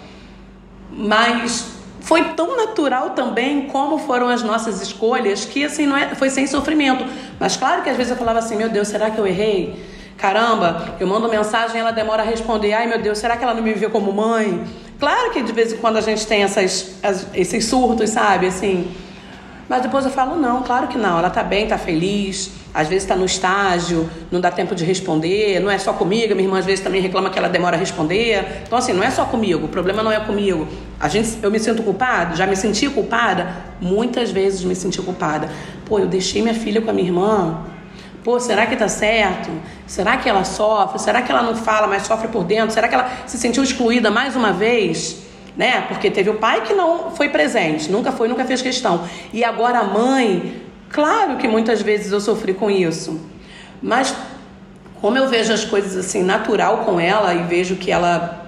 Mas 0.91 1.76
foi 2.07 2.23
tão 2.35 2.55
natural 2.55 3.09
também 3.09 3.67
como 3.67 3.97
foram 3.97 4.29
as 4.29 4.41
nossas 4.41 4.81
escolhas 4.81 5.43
que 5.43 5.65
assim 5.65 5.85
não 5.85 5.97
é, 5.97 6.15
foi 6.15 6.29
sem 6.29 6.47
sofrimento. 6.47 7.05
Mas 7.37 7.57
claro 7.57 7.83
que 7.83 7.89
às 7.89 7.97
vezes 7.97 8.11
eu 8.11 8.17
falava 8.17 8.39
assim, 8.39 8.55
meu 8.55 8.69
Deus, 8.69 8.87
será 8.87 9.11
que 9.11 9.19
eu 9.19 9.27
errei? 9.27 9.85
Caramba, 10.17 10.95
eu 11.01 11.05
mando 11.05 11.27
mensagem, 11.27 11.81
ela 11.81 11.91
demora 11.91 12.23
a 12.23 12.25
responder. 12.25 12.71
Ai, 12.71 12.87
meu 12.87 13.01
Deus, 13.01 13.17
será 13.17 13.35
que 13.35 13.43
ela 13.43 13.53
não 13.53 13.61
me 13.61 13.73
vê 13.73 13.89
como 13.89 14.13
mãe? 14.13 14.63
Claro 14.97 15.31
que 15.31 15.43
de 15.43 15.51
vez 15.51 15.73
em 15.73 15.77
quando 15.77 15.97
a 15.97 16.01
gente 16.01 16.25
tem 16.25 16.43
essas, 16.43 16.95
esses 17.33 17.65
surtos, 17.65 18.11
sabe? 18.11 18.47
Assim. 18.47 18.89
Mas 19.69 19.81
depois 19.81 20.05
eu 20.05 20.11
falo, 20.11 20.35
não, 20.35 20.63
claro 20.63 20.87
que 20.87 20.97
não. 20.97 21.19
Ela 21.19 21.29
tá 21.29 21.43
bem, 21.43 21.67
tá 21.67 21.77
feliz. 21.77 22.51
Às 22.73 22.87
vezes 22.87 23.03
está 23.03 23.15
no 23.15 23.25
estágio, 23.25 24.09
não 24.31 24.39
dá 24.39 24.51
tempo 24.51 24.73
de 24.75 24.85
responder. 24.85 25.59
Não 25.59 25.69
é 25.69 25.77
só 25.77 25.93
comigo. 25.93 26.33
Minha 26.35 26.47
irmã 26.47 26.59
às 26.59 26.65
vezes 26.65 26.83
também 26.83 27.01
reclama 27.01 27.29
que 27.29 27.37
ela 27.37 27.49
demora 27.49 27.75
a 27.75 27.79
responder. 27.79 28.63
Então, 28.65 28.77
assim, 28.77 28.93
não 28.93 29.03
é 29.03 29.11
só 29.11 29.25
comigo. 29.25 29.65
O 29.65 29.69
problema 29.69 30.01
não 30.01 30.11
é 30.11 30.19
comigo. 30.19 30.67
A 30.99 31.07
gente, 31.07 31.37
eu 31.41 31.51
me 31.51 31.59
sinto 31.59 31.83
culpada? 31.83 32.35
Já 32.35 32.47
me 32.47 32.55
senti 32.55 32.87
culpada? 32.89 33.47
Muitas 33.81 34.31
vezes 34.31 34.63
me 34.63 34.75
senti 34.75 35.01
culpada. 35.01 35.49
Pô, 35.85 35.99
eu 35.99 36.07
deixei 36.07 36.41
minha 36.41 36.53
filha 36.53 36.81
com 36.81 36.89
a 36.89 36.93
minha 36.93 37.07
irmã 37.07 37.65
Pô, 38.27 38.41
será 38.41 38.65
que 38.65 38.75
tá 38.75 38.89
certo? 38.89 39.49
Será 39.85 40.17
que 40.17 40.27
ela 40.27 40.43
sofre? 40.43 40.99
Será 40.99 41.21
que 41.21 41.31
ela 41.31 41.41
não 41.41 41.55
fala, 41.55 41.87
mas 41.87 42.05
sofre 42.05 42.27
por 42.27 42.43
dentro? 42.43 42.73
Será 42.73 42.89
que 42.89 42.93
ela 42.93 43.09
se 43.25 43.37
sentiu 43.37 43.63
excluída 43.63 44.11
mais 44.11 44.35
uma 44.35 44.51
vez? 44.51 45.19
Né? 45.57 45.81
Porque 45.87 46.11
teve 46.11 46.29
o 46.29 46.35
pai 46.35 46.61
que 46.61 46.73
não 46.73 47.11
foi 47.11 47.29
presente, 47.29 47.91
nunca 47.91 48.11
foi, 48.11 48.27
nunca 48.27 48.45
fez 48.45 48.61
questão. 48.61 49.03
E 49.33 49.43
agora 49.43 49.79
a 49.79 49.83
mãe, 49.83 50.61
claro 50.89 51.37
que 51.37 51.47
muitas 51.47 51.81
vezes 51.81 52.11
eu 52.11 52.21
sofri 52.21 52.53
com 52.53 52.69
isso. 52.69 53.19
Mas 53.81 54.15
como 55.01 55.17
eu 55.17 55.27
vejo 55.27 55.51
as 55.51 55.65
coisas 55.65 55.97
assim 55.97 56.21
natural 56.21 56.79
com 56.85 56.99
ela 56.99 57.33
e 57.33 57.43
vejo 57.43 57.75
que 57.75 57.91
ela 57.91 58.43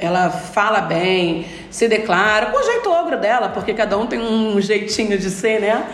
ela 0.00 0.30
fala 0.30 0.80
bem, 0.80 1.44
se 1.70 1.86
declara, 1.86 2.46
com 2.46 2.58
o 2.58 2.62
jeito 2.62 2.90
ogro 2.90 3.18
dela, 3.18 3.50
porque 3.50 3.74
cada 3.74 3.98
um 3.98 4.06
tem 4.06 4.18
um 4.18 4.58
jeitinho 4.58 5.18
de 5.18 5.28
ser, 5.28 5.60
né? 5.60 5.86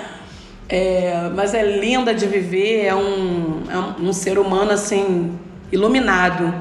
É, 0.69 1.29
mas 1.35 1.55
é 1.55 1.65
linda 1.65 2.15
de 2.15 2.25
viver, 2.25 2.85
é 2.85 2.95
um, 2.95 3.63
é 3.69 4.01
um 4.01 4.13
ser 4.13 4.39
humano 4.39 4.71
assim, 4.71 5.37
iluminado. 5.73 6.55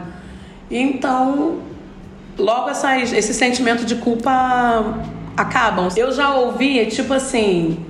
Então, 0.71 1.59
logo 2.37 2.69
essas, 2.69 3.11
esse 3.13 3.33
sentimento 3.33 3.85
de 3.85 3.95
culpa 3.95 5.01
acabam. 5.35 5.89
Eu 5.95 6.11
já 6.11 6.35
ouvi, 6.35 6.85
tipo 6.87 7.13
assim, 7.13 7.85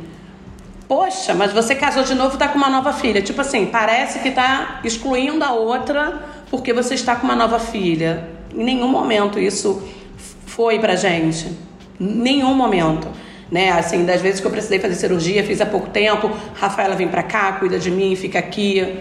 poxa, 0.88 1.34
mas 1.34 1.52
você 1.52 1.75
casou 1.75 2.04
de 2.04 2.16
novo 2.16 2.36
e 2.36 2.38
tá 2.38 2.48
com 2.48 2.58
uma 2.58 2.70
nova 2.70 2.94
filha. 2.94 3.22
Tipo 3.22 3.42
assim, 3.42 3.66
parece 3.66 4.20
que 4.20 4.32
tá 4.32 4.80
excluindo 4.84 5.44
a 5.44 5.52
outra 5.52 6.22
porque 6.50 6.74
você 6.74 6.94
está 6.94 7.16
com 7.16 7.25
uma 7.25 7.36
nova 7.36 7.60
filha. 7.60 8.30
Em 8.54 8.64
nenhum 8.64 8.88
momento 8.88 9.40
isso 9.40 9.84
foi 10.46 10.80
pra 10.80 10.96
gente. 10.96 11.52
Nenhum 12.00 12.54
momento 12.54 13.08
né? 13.52 13.72
Assim, 13.72 14.06
das 14.06 14.22
vezes 14.22 14.40
que 14.40 14.48
eu 14.48 14.52
precisei 14.52 14.80
fazer 14.80 14.96
cirurgia, 14.96 15.44
fiz 15.44 15.62
há 15.62 15.66
pouco 15.66 15.90
tempo, 15.90 16.32
Rafaela 16.56 16.96
vem 16.96 17.08
para 17.08 17.24
cá, 17.24 17.54
cuida 17.54 17.78
de 17.78 17.92
mim, 17.92 18.16
fica 18.16 18.40
aqui, 18.40 19.00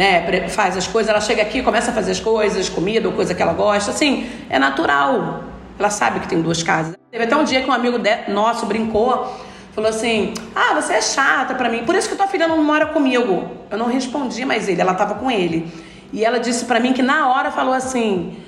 né? 0.00 0.48
Faz 0.48 0.78
as 0.78 0.86
coisas, 0.86 1.10
ela 1.10 1.20
chega 1.20 1.42
aqui, 1.42 1.60
começa 1.60 1.90
a 1.90 1.94
fazer 1.94 2.12
as 2.12 2.20
coisas, 2.20 2.70
comida 2.70 3.06
ou 3.06 3.14
coisa 3.14 3.34
que 3.34 3.42
ela 3.42 3.52
gosta, 3.52 3.90
assim, 3.90 4.26
é 4.48 4.58
natural. 4.58 5.44
Ela 5.78 5.90
sabe 5.90 6.20
que 6.20 6.26
tem 6.26 6.40
duas 6.40 6.62
casas. 6.62 6.96
Teve 7.10 7.24
até 7.24 7.36
um 7.36 7.44
dia 7.44 7.60
que 7.60 7.68
um 7.68 7.72
amigo 7.72 7.98
nosso 8.28 8.64
brincou, 8.64 9.30
falou 9.74 9.90
assim: 9.90 10.32
"Ah, 10.56 10.72
você 10.72 10.94
é 10.94 11.02
chata 11.02 11.54
para 11.54 11.68
mim, 11.68 11.84
por 11.84 11.94
isso 11.94 12.08
que 12.08 12.16
tua 12.16 12.26
filha 12.26 12.48
não 12.48 12.64
mora 12.64 12.86
comigo". 12.86 13.46
Eu 13.70 13.76
não 13.76 13.88
respondi 13.88 14.42
mais 14.46 14.68
ele, 14.68 14.80
ela 14.80 14.94
tava 14.94 15.16
com 15.16 15.30
ele. 15.30 15.70
E 16.14 16.24
ela 16.24 16.40
disse 16.40 16.64
para 16.64 16.80
mim 16.80 16.94
que 16.94 17.02
na 17.02 17.28
hora 17.28 17.50
falou 17.50 17.74
assim: 17.74 18.38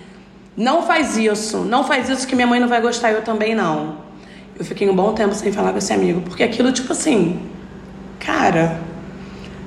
"Não 0.56 0.80
faz 0.82 1.18
isso, 1.18 1.59
não 1.59 1.85
faz 1.85 2.09
isso 2.09 2.26
que 2.26 2.35
minha 2.35 2.47
mãe 2.47 2.61
não 2.61 2.68
vai 2.68 2.80
gostar, 2.80 3.12
eu 3.12 3.21
também 3.21 3.54
não". 3.54 3.99
Eu 4.59 4.64
fiquei 4.64 4.88
um 4.88 4.97
bom 4.97 5.12
tempo 5.12 5.35
sem 5.35 5.52
falar 5.52 5.73
com 5.73 5.78
esse 5.78 5.92
amigo, 5.92 6.23
porque 6.23 6.42
aquilo, 6.42 6.73
tipo 6.73 6.92
assim, 6.92 7.38
cara, 8.18 8.80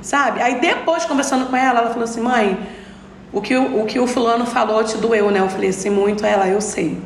sabe? 0.05 0.41
Aí 0.41 0.61
depois, 0.61 1.03
conversando 1.03 1.47
com 1.47 1.55
ela, 1.55 1.79
ela 1.79 1.89
falou 1.89 2.03
assim: 2.03 2.21
mãe, 2.21 2.57
o 3.33 3.41
que 3.41 3.55
o, 3.55 3.81
o 3.81 3.85
que 3.85 3.99
o 3.99 4.07
fulano 4.07 4.45
falou 4.45 4.83
te 4.83 4.97
doeu, 4.97 5.31
né? 5.31 5.39
Eu 5.39 5.49
falei 5.49 5.71
assim: 5.71 5.89
muito. 5.89 6.25
Ela, 6.25 6.47
eu 6.47 6.61
sei. 6.61 6.97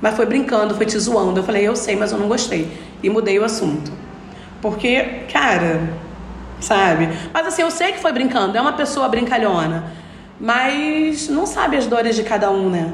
Mas 0.00 0.14
foi 0.14 0.26
brincando, 0.26 0.74
foi 0.74 0.86
te 0.86 0.98
zoando. 0.98 1.40
Eu 1.40 1.44
falei: 1.44 1.66
eu 1.66 1.74
sei, 1.74 1.96
mas 1.96 2.12
eu 2.12 2.18
não 2.18 2.28
gostei. 2.28 2.70
E 3.02 3.08
mudei 3.08 3.38
o 3.38 3.44
assunto. 3.44 3.90
Porque, 4.60 5.24
cara, 5.32 5.80
sabe? 6.60 7.08
Mas 7.32 7.46
assim, 7.46 7.62
eu 7.62 7.70
sei 7.70 7.92
que 7.92 7.98
foi 7.98 8.12
brincando, 8.12 8.56
é 8.56 8.60
uma 8.60 8.74
pessoa 8.74 9.08
brincalhona. 9.08 9.90
Mas 10.38 11.28
não 11.28 11.46
sabe 11.46 11.76
as 11.76 11.86
dores 11.86 12.14
de 12.14 12.22
cada 12.22 12.50
um, 12.50 12.68
né? 12.68 12.92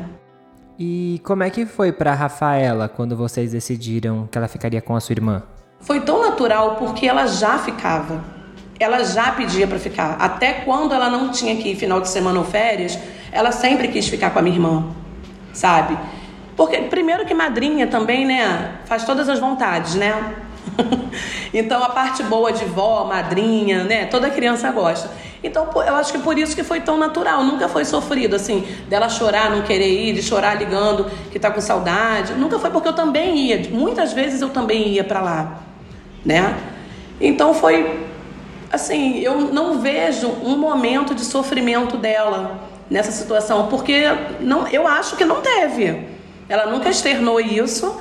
E 0.78 1.20
como 1.24 1.42
é 1.42 1.50
que 1.50 1.66
foi 1.66 1.90
para 1.90 2.14
Rafaela 2.14 2.88
quando 2.88 3.16
vocês 3.16 3.50
decidiram 3.52 4.28
que 4.30 4.38
ela 4.38 4.46
ficaria 4.46 4.80
com 4.80 4.94
a 4.94 5.00
sua 5.00 5.14
irmã? 5.14 5.42
Foi 5.80 6.00
tão 6.00 6.22
natural 6.22 6.76
porque 6.76 7.06
ela 7.06 7.26
já 7.26 7.58
ficava. 7.58 8.37
Ela 8.78 9.04
já 9.04 9.32
pedia 9.32 9.66
para 9.66 9.78
ficar. 9.78 10.16
Até 10.18 10.52
quando 10.52 10.94
ela 10.94 11.08
não 11.10 11.30
tinha 11.30 11.56
que 11.56 11.70
ir 11.70 11.76
final 11.76 12.00
de 12.00 12.08
semana 12.08 12.38
ou 12.38 12.44
férias, 12.44 12.98
ela 13.32 13.52
sempre 13.52 13.88
quis 13.88 14.08
ficar 14.08 14.30
com 14.30 14.38
a 14.38 14.42
minha 14.42 14.56
irmã, 14.56 14.86
sabe? 15.52 15.98
Porque 16.56 16.76
primeiro 16.82 17.24
que 17.24 17.34
madrinha 17.34 17.86
também, 17.86 18.26
né, 18.26 18.78
faz 18.86 19.04
todas 19.04 19.28
as 19.28 19.38
vontades, 19.38 19.94
né? 19.94 20.34
então 21.54 21.82
a 21.82 21.88
parte 21.90 22.22
boa 22.22 22.52
de 22.52 22.64
vó, 22.64 23.04
madrinha, 23.04 23.84
né, 23.84 24.06
toda 24.06 24.30
criança 24.30 24.70
gosta. 24.70 25.08
Então, 25.42 25.68
eu 25.86 25.94
acho 25.94 26.12
que 26.12 26.18
por 26.18 26.36
isso 26.36 26.56
que 26.56 26.64
foi 26.64 26.80
tão 26.80 26.98
natural, 26.98 27.44
nunca 27.44 27.68
foi 27.68 27.84
sofrido, 27.84 28.34
assim, 28.34 28.66
dela 28.88 29.08
chorar, 29.08 29.50
não 29.50 29.62
querer 29.62 29.88
ir, 29.88 30.12
de 30.12 30.22
chorar 30.22 30.54
ligando 30.54 31.08
que 31.30 31.38
tá 31.38 31.48
com 31.50 31.60
saudade. 31.60 32.34
Nunca 32.34 32.58
foi 32.58 32.70
porque 32.70 32.88
eu 32.88 32.92
também 32.92 33.36
ia, 33.36 33.70
muitas 33.70 34.12
vezes 34.12 34.40
eu 34.40 34.48
também 34.48 34.88
ia 34.88 35.04
para 35.04 35.20
lá, 35.20 35.60
né? 36.24 36.56
Então 37.20 37.54
foi 37.54 38.08
assim, 38.72 39.18
eu 39.18 39.40
não 39.40 39.80
vejo 39.80 40.28
um 40.42 40.56
momento 40.56 41.14
de 41.14 41.24
sofrimento 41.24 41.96
dela 41.96 42.60
nessa 42.90 43.10
situação, 43.10 43.68
porque 43.68 44.04
não, 44.40 44.66
eu 44.68 44.86
acho 44.86 45.16
que 45.16 45.24
não 45.24 45.40
teve. 45.40 46.06
Ela 46.48 46.66
nunca 46.66 46.88
externou 46.88 47.40
isso, 47.40 48.00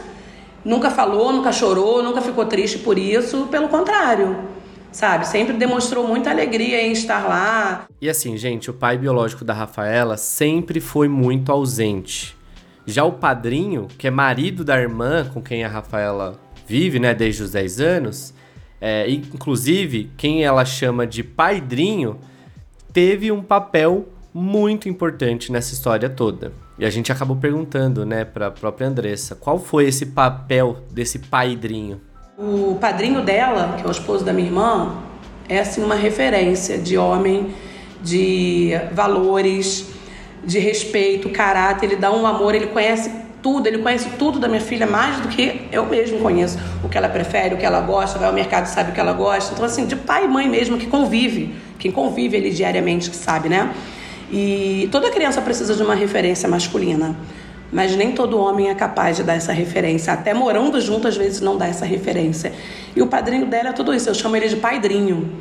nunca 0.63 0.89
falou, 0.89 1.31
nunca 1.33 1.51
chorou, 1.51 2.01
nunca 2.01 2.21
ficou 2.21 2.45
triste 2.45 2.79
por 2.79 2.97
isso, 2.97 3.47
pelo 3.51 3.67
contrário 3.67 4.57
sabe? 4.91 5.27
Sempre 5.27 5.55
demonstrou 5.55 6.07
muita 6.07 6.31
alegria 6.31 6.81
em 6.81 6.91
estar 6.91 7.27
lá. 7.27 7.85
E 8.01 8.09
assim, 8.09 8.35
gente, 8.35 8.71
o 8.71 8.73
pai 8.73 8.97
biológico 8.97 9.45
da 9.45 9.53
Rafaela 9.53 10.17
sempre 10.17 10.79
foi 10.79 11.07
muito 11.07 11.51
ausente. 11.51 12.35
Já 12.85 13.03
o 13.03 13.11
padrinho, 13.11 13.87
que 13.97 14.07
é 14.07 14.11
marido 14.11 14.63
da 14.63 14.79
irmã 14.79 15.29
com 15.31 15.41
quem 15.41 15.63
a 15.63 15.67
Rafaela 15.67 16.39
vive, 16.65 16.99
né, 16.99 17.13
desde 17.13 17.43
os 17.43 17.51
10 17.51 17.79
anos, 17.79 18.33
é, 18.79 19.09
inclusive 19.09 20.11
quem 20.17 20.43
ela 20.43 20.65
chama 20.65 21.05
de 21.05 21.23
padrinho, 21.23 22.19
teve 22.93 23.31
um 23.31 23.41
papel 23.41 24.07
muito 24.33 24.87
importante 24.87 25.51
nessa 25.51 25.73
história 25.73 26.09
toda. 26.09 26.51
E 26.79 26.85
a 26.85 26.89
gente 26.89 27.11
acabou 27.11 27.35
perguntando, 27.35 28.05
né, 28.05 28.23
para 28.23 28.47
a 28.47 28.51
própria 28.51 28.87
Andressa, 28.87 29.35
qual 29.35 29.57
foi 29.57 29.85
esse 29.87 30.07
papel 30.07 30.77
desse 30.91 31.17
padrinho? 31.19 31.99
O 32.37 32.77
padrinho 32.79 33.23
dela, 33.23 33.75
que 33.77 33.83
é 33.83 33.87
o 33.87 33.91
esposo 33.91 34.23
da 34.23 34.31
minha 34.31 34.47
irmã, 34.47 34.95
é 35.49 35.59
assim 35.59 35.83
uma 35.83 35.95
referência 35.95 36.77
de 36.77 36.95
homem, 36.95 37.51
de 38.03 38.73
valores, 38.91 39.89
de 40.43 40.59
respeito, 40.59 41.29
caráter. 41.29 41.87
Ele 41.87 41.95
dá 41.95 42.11
um 42.11 42.27
amor, 42.27 42.53
ele 42.53 42.67
conhece 42.67 43.11
tudo, 43.47 43.65
ele 43.65 43.77
conhece 43.77 44.09
tudo 44.19 44.39
da 44.39 44.47
minha 44.49 44.59
filha 44.59 44.85
mais 44.85 45.21
do 45.21 45.29
que 45.29 45.61
eu 45.71 45.85
mesmo 45.85 46.19
conheço. 46.19 46.59
O 46.83 46.89
que 46.89 46.97
ela 46.97 47.07
prefere, 47.07 47.55
o 47.55 47.57
que 47.57 47.65
ela 47.65 47.79
gosta, 47.79 48.19
vai 48.19 48.27
ao 48.27 48.33
mercado 48.33 48.65
sabe 48.65 48.91
o 48.91 48.93
que 48.93 48.99
ela 48.99 49.13
gosta. 49.13 49.53
Então, 49.53 49.63
assim, 49.63 49.85
de 49.85 49.95
pai 49.95 50.25
e 50.25 50.27
mãe 50.27 50.49
mesmo 50.49 50.77
que 50.77 50.85
convive, 50.85 51.55
quem 51.79 51.89
convive 51.89 52.35
ali 52.35 52.51
diariamente, 52.51 53.09
que 53.09 53.15
sabe, 53.15 53.47
né? 53.47 53.73
E 54.29 54.89
toda 54.91 55.09
criança 55.09 55.41
precisa 55.41 55.75
de 55.75 55.81
uma 55.81 55.95
referência 55.95 56.49
masculina. 56.49 57.15
Mas 57.71 57.95
nem 57.95 58.11
todo 58.11 58.37
homem 58.37 58.69
é 58.69 58.75
capaz 58.75 59.15
de 59.15 59.23
dar 59.23 59.35
essa 59.35 59.53
referência. 59.53 60.11
Até 60.11 60.33
morando 60.33 60.81
junto, 60.81 61.07
às 61.07 61.15
vezes, 61.15 61.39
não 61.39 61.57
dá 61.57 61.67
essa 61.67 61.85
referência. 61.85 62.51
E 62.93 63.01
o 63.01 63.07
padrinho 63.07 63.45
dela 63.45 63.69
é 63.69 63.71
tudo 63.71 63.93
isso. 63.93 64.09
Eu 64.09 64.13
chamo 64.13 64.35
ele 64.35 64.49
de 64.49 64.57
padrinho. 64.57 65.31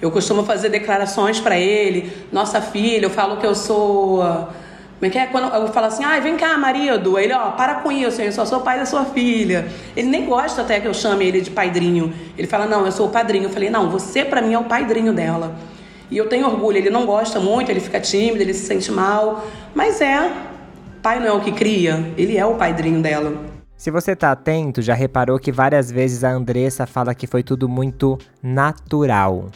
Eu 0.00 0.10
costumo 0.10 0.44
fazer 0.44 0.70
declarações 0.70 1.40
para 1.40 1.58
ele. 1.58 2.10
Nossa 2.32 2.62
filha, 2.62 3.04
eu 3.04 3.10
falo 3.10 3.36
que 3.36 3.46
eu 3.46 3.54
sou 3.54 4.22
como 5.04 5.08
é 5.08 5.10
que 5.10 5.18
é? 5.18 5.26
Quando 5.26 5.54
eu 5.54 5.68
falo 5.68 5.86
assim, 5.88 6.02
ai, 6.02 6.18
vem 6.22 6.34
cá, 6.34 6.56
marido. 6.56 7.18
Ele, 7.18 7.34
ó, 7.34 7.50
para 7.50 7.74
com 7.74 7.92
isso, 7.92 8.22
eu 8.22 8.32
só 8.32 8.46
sou 8.46 8.62
pai 8.62 8.78
da 8.78 8.86
sua 8.86 9.04
filha. 9.04 9.68
Ele 9.94 10.08
nem 10.08 10.24
gosta 10.24 10.62
até 10.62 10.80
que 10.80 10.88
eu 10.88 10.94
chame 10.94 11.26
ele 11.26 11.42
de 11.42 11.50
padrinho. 11.50 12.10
Ele 12.38 12.48
fala, 12.48 12.64
não, 12.64 12.86
eu 12.86 12.90
sou 12.90 13.08
o 13.08 13.10
padrinho. 13.10 13.44
Eu 13.44 13.50
falei, 13.50 13.68
não, 13.68 13.90
você 13.90 14.24
para 14.24 14.40
mim 14.40 14.54
é 14.54 14.58
o 14.58 14.64
padrinho 14.64 15.12
dela. 15.12 15.54
E 16.10 16.16
eu 16.16 16.26
tenho 16.26 16.46
orgulho. 16.46 16.78
Ele 16.78 16.88
não 16.88 17.04
gosta 17.04 17.38
muito, 17.38 17.70
ele 17.70 17.80
fica 17.80 18.00
tímido, 18.00 18.40
ele 18.40 18.54
se 18.54 18.64
sente 18.64 18.90
mal. 18.90 19.44
Mas 19.74 20.00
é, 20.00 20.32
pai 21.02 21.20
não 21.20 21.26
é 21.26 21.32
o 21.32 21.40
que 21.42 21.52
cria, 21.52 22.10
ele 22.16 22.38
é 22.38 22.46
o 22.46 22.54
padrinho 22.54 23.02
dela. 23.02 23.34
Se 23.76 23.90
você 23.90 24.16
tá 24.16 24.32
atento, 24.32 24.80
já 24.80 24.94
reparou 24.94 25.38
que 25.38 25.52
várias 25.52 25.90
vezes 25.90 26.24
a 26.24 26.30
Andressa 26.30 26.86
fala 26.86 27.14
que 27.14 27.26
foi 27.26 27.42
tudo 27.42 27.68
muito 27.68 28.16
natural. 28.42 29.50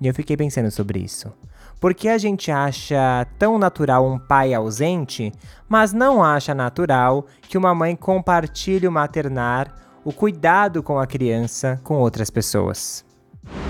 E 0.00 0.06
eu 0.06 0.14
fiquei 0.14 0.36
pensando 0.36 0.70
sobre 0.70 1.00
isso. 1.00 1.32
Por 1.80 1.94
que 1.94 2.08
a 2.08 2.18
gente 2.18 2.50
acha 2.50 3.26
tão 3.38 3.58
natural 3.58 4.06
um 4.06 4.18
pai 4.18 4.54
ausente, 4.54 5.32
mas 5.68 5.92
não 5.92 6.24
acha 6.24 6.54
natural 6.54 7.26
que 7.48 7.58
uma 7.58 7.74
mãe 7.74 7.94
compartilhe 7.94 8.88
o 8.88 8.92
maternar, 8.92 9.74
o 10.04 10.12
cuidado 10.12 10.82
com 10.82 10.98
a 10.98 11.06
criança 11.06 11.80
com 11.84 11.96
outras 11.96 12.30
pessoas? 12.30 13.04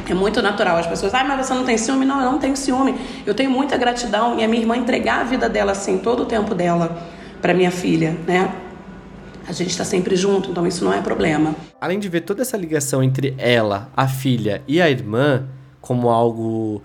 É 0.08 0.14
muito 0.14 0.40
natural. 0.42 0.76
As 0.76 0.87
pessoas, 0.87 1.14
ah, 1.14 1.25
mas 1.25 1.46
você 1.46 1.54
não 1.54 1.64
tem 1.64 1.76
ciúme? 1.76 2.04
Não, 2.04 2.20
eu 2.20 2.30
não 2.30 2.38
tenho 2.38 2.56
ciúme. 2.56 2.94
Eu 3.26 3.34
tenho 3.34 3.50
muita 3.50 3.76
gratidão 3.76 4.38
e 4.38 4.44
a 4.44 4.49
minha 4.49 4.62
irmã 4.62 4.76
entregar 4.76 5.20
a 5.20 5.25
vida 5.25 5.49
dela 5.49 5.73
assim, 5.73 5.99
todo 5.99 6.23
o 6.23 6.26
tempo 6.26 6.54
dela 6.54 6.96
para 7.40 7.52
minha 7.52 7.70
filha, 7.70 8.16
né? 8.26 8.54
A 9.46 9.52
gente 9.52 9.70
está 9.70 9.84
sempre 9.84 10.16
junto, 10.16 10.50
então 10.50 10.66
isso 10.66 10.84
não 10.84 10.92
é 10.92 11.02
problema. 11.02 11.54
Além 11.80 11.99
de 11.99 12.08
ver 12.08 12.23
toda 12.23 12.42
essa 12.42 12.56
ligação 12.56 13.02
entre 13.02 13.34
ela, 13.37 13.90
a 13.94 14.08
filha 14.08 14.62
e 14.66 14.80
a 14.80 14.88
irmã 14.88 15.46
como 15.80 16.08
algo 16.08 16.80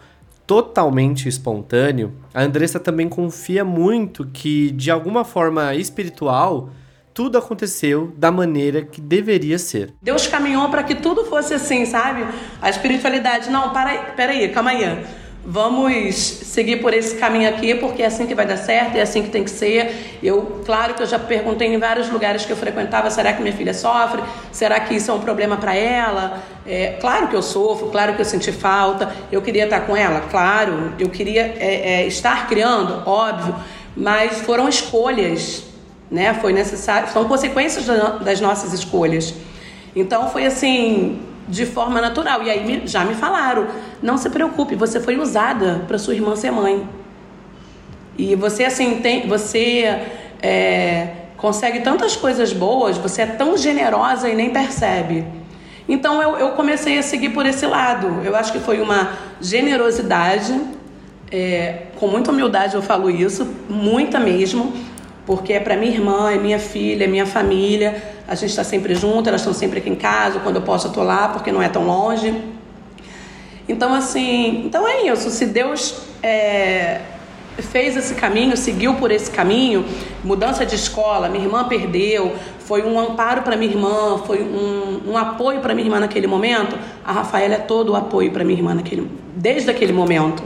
totalmente 0.50 1.30
espontâneo, 1.30 2.12
a 2.34 2.42
Andressa 2.42 2.80
também 2.80 3.08
confia 3.08 3.64
muito 3.64 4.26
que, 4.26 4.72
de 4.72 4.90
alguma 4.90 5.24
forma 5.24 5.76
espiritual, 5.76 6.72
tudo 7.14 7.38
aconteceu 7.38 8.12
da 8.18 8.32
maneira 8.32 8.82
que 8.82 9.00
deveria 9.00 9.60
ser. 9.60 9.94
Deus 10.02 10.26
caminhou 10.26 10.68
para 10.70 10.82
que 10.82 10.96
tudo 10.96 11.24
fosse 11.26 11.54
assim, 11.54 11.86
sabe? 11.86 12.26
A 12.60 12.68
espiritualidade, 12.68 13.52
não, 13.52 13.72
para, 13.72 14.14
peraí, 14.16 14.50
calma 14.50 14.72
aí 14.72 15.06
vamos 15.46 16.16
seguir 16.16 16.78
por 16.78 16.94
esse 16.94 17.16
caminho 17.16 17.50
aqui, 17.50 17.74
porque 17.76 18.04
é 18.04 18.06
assim 18.06 18.28
que 18.28 18.36
vai 18.36 18.46
dar 18.46 18.58
certo, 18.58 18.96
é 18.96 19.02
assim 19.02 19.24
que 19.24 19.30
tem 19.30 19.44
que 19.44 19.50
ser. 19.50 20.20
Eu, 20.22 20.62
claro 20.66 20.94
que 20.94 21.04
eu 21.04 21.08
já 21.08 21.18
perguntei 21.18 21.74
em 21.74 21.78
vários 21.78 22.10
lugares 22.10 22.46
que 22.46 22.52
eu 22.52 22.58
frequentava, 22.58 23.10
será 23.10 23.34
que 23.34 23.42
minha 23.42 23.56
filha 23.56 23.74
sofre? 23.74 24.22
Será 24.52 24.80
que 24.80 24.96
isso 24.96 25.10
é 25.10 25.14
um 25.14 25.20
problema 25.20 25.58
para 25.58 25.76
ela? 25.76 26.44
É, 26.68 26.98
claro 27.00 27.28
que 27.30 27.36
eu 27.36 27.42
sofro, 27.42 27.88
claro 27.88 28.16
que 28.16 28.22
eu 28.22 28.26
senti 28.26 28.52
falta, 28.52 29.12
eu 29.32 29.42
queria 29.42 29.64
estar 29.64 29.82
com 29.82 29.96
ela, 29.96 30.22
claro, 30.30 30.94
eu 31.00 31.10
queria 31.10 31.56
é, 31.58 32.02
é, 32.02 32.08
estar 32.08 32.48
criando, 32.48 33.04
óbvio, 33.08 33.56
mas 33.96 34.42
foram 34.42 34.68
escolhas, 34.68 35.64
né? 36.12 36.34
Foi 36.36 36.54
necessário, 36.54 37.10
são 37.12 37.26
consequências 37.26 37.86
das 38.22 38.42
nossas 38.42 38.74
escolhas. 38.74 39.34
Então 39.96 40.30
foi 40.30 40.46
assim, 40.46 41.20
de 41.50 41.66
forma 41.66 42.00
natural. 42.00 42.44
E 42.44 42.50
aí 42.50 42.82
já 42.86 43.04
me 43.04 43.16
falaram: 43.16 43.68
não 44.02 44.18
se 44.18 44.30
preocupe, 44.30 44.76
você 44.76 45.00
foi 45.00 45.18
usada 45.18 45.82
para 45.88 45.98
sua 45.98 46.14
irmã 46.14 46.36
ser 46.36 46.52
mãe. 46.52 46.88
E 48.18 48.36
você, 48.36 48.66
assim, 48.66 49.00
tem, 49.02 49.28
você 49.28 50.02
é, 50.42 51.08
consegue 51.38 51.80
tantas 51.80 52.16
coisas 52.16 52.54
boas, 52.54 52.98
você 52.98 53.24
é 53.24 53.26
tão 53.26 53.58
generosa 53.58 54.30
e 54.30 54.36
nem 54.36 54.52
percebe. 54.52 55.26
Então 55.88 56.22
eu, 56.22 56.38
eu 56.38 56.50
comecei 56.52 57.00
a 57.00 57.02
seguir 57.02 57.30
por 57.30 57.46
esse 57.46 57.66
lado. 57.66 58.22
Eu 58.24 58.36
acho 58.36 58.52
que 58.52 58.60
foi 58.60 58.80
uma 58.82 59.14
generosidade, 59.42 60.60
é, 61.32 61.84
com 61.96 62.08
muita 62.08 62.32
humildade 62.32 62.76
eu 62.76 62.82
falo 62.82 63.10
isso, 63.10 63.48
muita 63.68 64.20
mesmo, 64.20 64.74
porque 65.26 65.54
é 65.54 65.60
para 65.60 65.76
minha 65.76 65.92
irmã, 65.92 66.32
é 66.32 66.38
minha 66.38 66.60
filha, 66.60 67.06
é 67.06 67.08
minha 67.08 67.26
família 67.26 68.19
a 68.30 68.36
gente 68.36 68.52
está 68.52 68.64
sempre 68.64 68.94
junto, 68.94 69.28
elas 69.28 69.42
estão 69.42 69.56
sempre 69.56 69.80
aqui 69.80 69.90
em 69.90 69.96
casa, 69.96 70.40
quando 70.40 70.58
eu 70.58 70.62
posso 70.62 70.88
eu 70.88 70.92
tô 70.92 71.02
lá, 71.02 71.30
porque 71.30 71.52
não 71.52 71.64
é 71.64 71.68
tão 71.68 71.88
longe. 71.88 72.32
Então, 73.68 73.92
assim, 73.92 74.66
então 74.66 74.88
é 74.88 75.08
isso. 75.08 75.32
Se 75.32 75.48
Deus 75.48 75.96
é, 76.22 77.02
fez 77.58 77.98
esse 77.98 78.14
caminho, 78.14 78.56
seguiu 78.56 78.94
por 78.94 79.10
esse 79.10 79.32
caminho, 79.32 79.84
mudança 80.24 80.64
de 80.64 80.76
escola, 80.76 81.28
minha 81.28 81.44
irmã 81.44 81.64
perdeu, 81.68 82.36
foi 82.60 82.84
um 82.84 83.00
amparo 83.00 83.42
para 83.42 83.58
minha 83.58 83.72
irmã, 83.72 84.20
foi 84.28 84.44
um, 84.44 85.12
um 85.12 85.18
apoio 85.18 85.60
para 85.60 85.74
minha 85.74 85.88
irmã 85.88 86.00
naquele 86.00 86.28
momento. 86.28 86.78
A 87.04 87.12
Rafaela 87.12 87.56
é 87.56 87.60
todo 87.60 87.94
o 87.94 87.96
apoio 87.96 88.32
para 88.32 88.44
minha 88.44 88.60
irmã 88.60 88.76
naquele, 88.76 89.10
desde 89.36 89.72
aquele 89.72 89.92
momento. 89.92 90.44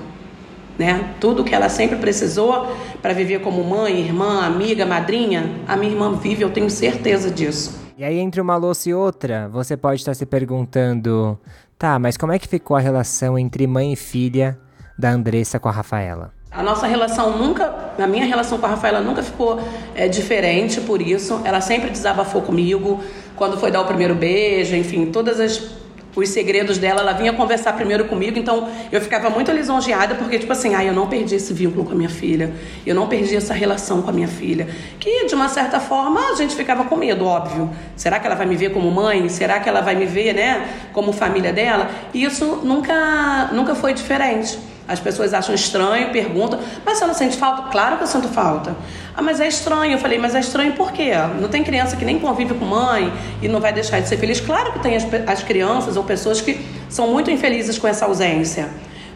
Né? 0.77 1.13
Tudo 1.19 1.43
que 1.43 1.53
ela 1.53 1.69
sempre 1.69 1.97
precisou 1.97 2.75
para 3.01 3.13
viver 3.13 3.41
como 3.41 3.63
mãe, 3.63 3.99
irmã, 3.99 4.43
amiga, 4.43 4.85
madrinha, 4.85 5.61
a 5.67 5.75
minha 5.75 5.91
irmã 5.91 6.13
vive, 6.15 6.41
eu 6.41 6.49
tenho 6.49 6.69
certeza 6.69 7.29
disso. 7.29 7.83
E 7.95 8.03
aí, 8.03 8.17
entre 8.17 8.41
uma 8.41 8.55
louça 8.55 8.89
e 8.89 8.93
outra, 8.93 9.47
você 9.49 9.77
pode 9.77 10.01
estar 10.01 10.15
se 10.15 10.25
perguntando: 10.25 11.39
tá, 11.77 11.99
mas 11.99 12.17
como 12.17 12.31
é 12.31 12.39
que 12.39 12.47
ficou 12.47 12.75
a 12.75 12.79
relação 12.79 13.37
entre 13.37 13.67
mãe 13.67 13.93
e 13.93 13.95
filha 13.95 14.57
da 14.97 15.11
Andressa 15.11 15.59
com 15.59 15.69
a 15.69 15.71
Rafaela? 15.71 16.33
A 16.51 16.61
nossa 16.61 16.85
relação 16.85 17.37
nunca, 17.37 17.93
a 17.97 18.07
minha 18.07 18.25
relação 18.25 18.59
com 18.59 18.65
a 18.65 18.69
Rafaela 18.69 19.01
nunca 19.01 19.23
ficou 19.23 19.59
é, 19.95 20.07
diferente 20.07 20.81
por 20.81 21.01
isso. 21.01 21.41
Ela 21.43 21.61
sempre 21.61 21.89
desabafou 21.89 22.41
comigo 22.41 23.03
quando 23.35 23.57
foi 23.57 23.71
dar 23.71 23.81
o 23.81 23.85
primeiro 23.85 24.13
beijo, 24.13 24.75
enfim, 24.75 25.07
todas 25.07 25.39
as 25.39 25.82
os 26.15 26.29
segredos 26.29 26.77
dela, 26.77 27.01
ela 27.01 27.13
vinha 27.13 27.33
conversar 27.33 27.73
primeiro 27.73 28.05
comigo, 28.05 28.37
então 28.37 28.69
eu 28.91 29.01
ficava 29.01 29.29
muito 29.29 29.51
lisonjeada, 29.51 30.15
porque, 30.15 30.39
tipo 30.39 30.51
assim, 30.51 30.75
ah, 30.75 30.83
eu 30.83 30.93
não 30.93 31.07
perdi 31.07 31.35
esse 31.35 31.53
vínculo 31.53 31.85
com 31.85 31.91
a 31.91 31.95
minha 31.95 32.09
filha, 32.09 32.53
eu 32.85 32.93
não 32.93 33.07
perdi 33.07 33.35
essa 33.35 33.53
relação 33.53 34.01
com 34.01 34.09
a 34.09 34.13
minha 34.13 34.27
filha. 34.27 34.67
Que, 34.99 35.25
de 35.25 35.35
uma 35.35 35.49
certa 35.49 35.79
forma, 35.79 36.19
a 36.31 36.35
gente 36.35 36.55
ficava 36.55 36.83
com 36.85 36.95
medo, 36.95 37.25
óbvio. 37.25 37.69
Será 37.95 38.19
que 38.19 38.27
ela 38.27 38.35
vai 38.35 38.45
me 38.45 38.55
ver 38.55 38.71
como 38.71 38.89
mãe? 38.91 39.27
Será 39.29 39.59
que 39.59 39.67
ela 39.67 39.81
vai 39.81 39.95
me 39.95 40.05
ver, 40.05 40.33
né, 40.33 40.67
como 40.91 41.11
família 41.11 41.51
dela? 41.51 41.89
E 42.13 42.23
isso 42.23 42.61
nunca, 42.63 43.49
nunca 43.51 43.73
foi 43.73 43.93
diferente. 43.93 44.72
As 44.87 44.99
pessoas 44.99 45.33
acham 45.33 45.55
estranho, 45.55 46.11
perguntam, 46.11 46.59
mas 46.85 46.97
você 46.97 47.05
não 47.05 47.13
sente 47.13 47.37
falta? 47.37 47.69
Claro 47.71 47.97
que 47.97 48.03
eu 48.03 48.07
sinto 48.07 48.27
falta. 48.27 48.75
Ah, 49.15 49.21
mas 49.21 49.39
é 49.39 49.47
estranho. 49.47 49.93
Eu 49.93 49.97
falei, 49.97 50.17
mas 50.17 50.35
é 50.35 50.39
estranho 50.39 50.73
por 50.73 50.91
quê? 50.91 51.11
Não 51.39 51.47
tem 51.47 51.63
criança 51.63 51.95
que 51.95 52.03
nem 52.03 52.19
convive 52.19 52.53
com 52.53 52.65
mãe 52.65 53.11
e 53.41 53.47
não 53.47 53.61
vai 53.61 53.71
deixar 53.71 54.01
de 54.01 54.09
ser 54.09 54.17
feliz? 54.17 54.41
Claro 54.41 54.73
que 54.73 54.79
tem 54.79 54.95
as, 54.95 55.05
as 55.27 55.43
crianças 55.43 55.95
ou 55.95 56.03
pessoas 56.03 56.41
que 56.41 56.59
são 56.89 57.07
muito 57.07 57.31
infelizes 57.31 57.77
com 57.77 57.87
essa 57.87 58.05
ausência. 58.05 58.69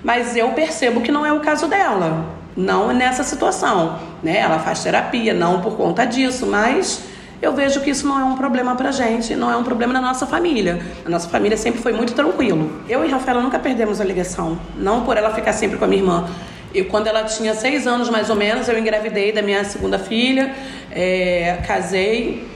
Mas 0.04 0.38
eu 0.38 0.50
percebo 0.52 1.02
que 1.02 1.12
não 1.12 1.26
é 1.26 1.34
o 1.34 1.42
caso 1.42 1.68
dela. 1.68 2.26
Não 2.56 2.94
nessa 2.94 3.24
situação. 3.24 4.00
Né? 4.24 4.38
Ela 4.38 4.60
faz 4.60 4.84
terapia, 4.84 5.34
não 5.34 5.60
por 5.62 5.76
conta 5.76 6.06
disso, 6.06 6.46
mas 6.46 7.02
eu 7.42 7.54
vejo 7.54 7.82
que 7.82 7.90
isso 7.90 8.08
não 8.08 8.20
é 8.20 8.24
um 8.24 8.36
problema 8.36 8.76
pra 8.76 8.92
gente, 8.92 9.36
não 9.36 9.52
é 9.52 9.56
um 9.58 9.64
problema 9.64 9.94
na 9.94 10.02
nossa 10.02 10.26
família. 10.26 10.82
A 11.06 11.10
nossa 11.10 11.30
família 11.30 11.58
sempre 11.58 11.82
foi 11.82 11.94
muito 11.94 12.14
tranquilo. 12.14 12.82
Eu 12.90 13.06
e 13.06 13.10
Rafaela 13.10 13.42
nunca 13.42 13.60
perdemos 13.60 14.02
a 14.02 14.04
ligação, 14.04 14.60
não 14.76 15.04
por 15.04 15.18
ela 15.18 15.34
ficar 15.34 15.54
sempre 15.54 15.78
com 15.78 15.86
a 15.86 15.88
minha 15.88 16.02
irmã. 16.02 16.30
E 16.74 16.84
quando 16.84 17.08
ela 17.08 17.24
tinha 17.24 17.54
seis 17.54 17.88
anos 17.88 18.10
mais 18.10 18.30
ou 18.30 18.36
menos, 18.36 18.68
eu 18.68 18.78
engravidei 18.78 19.32
da 19.32 19.42
minha 19.42 19.64
segunda 19.64 19.98
filha, 19.98 20.54
é, 20.92 21.60
casei 21.66 22.48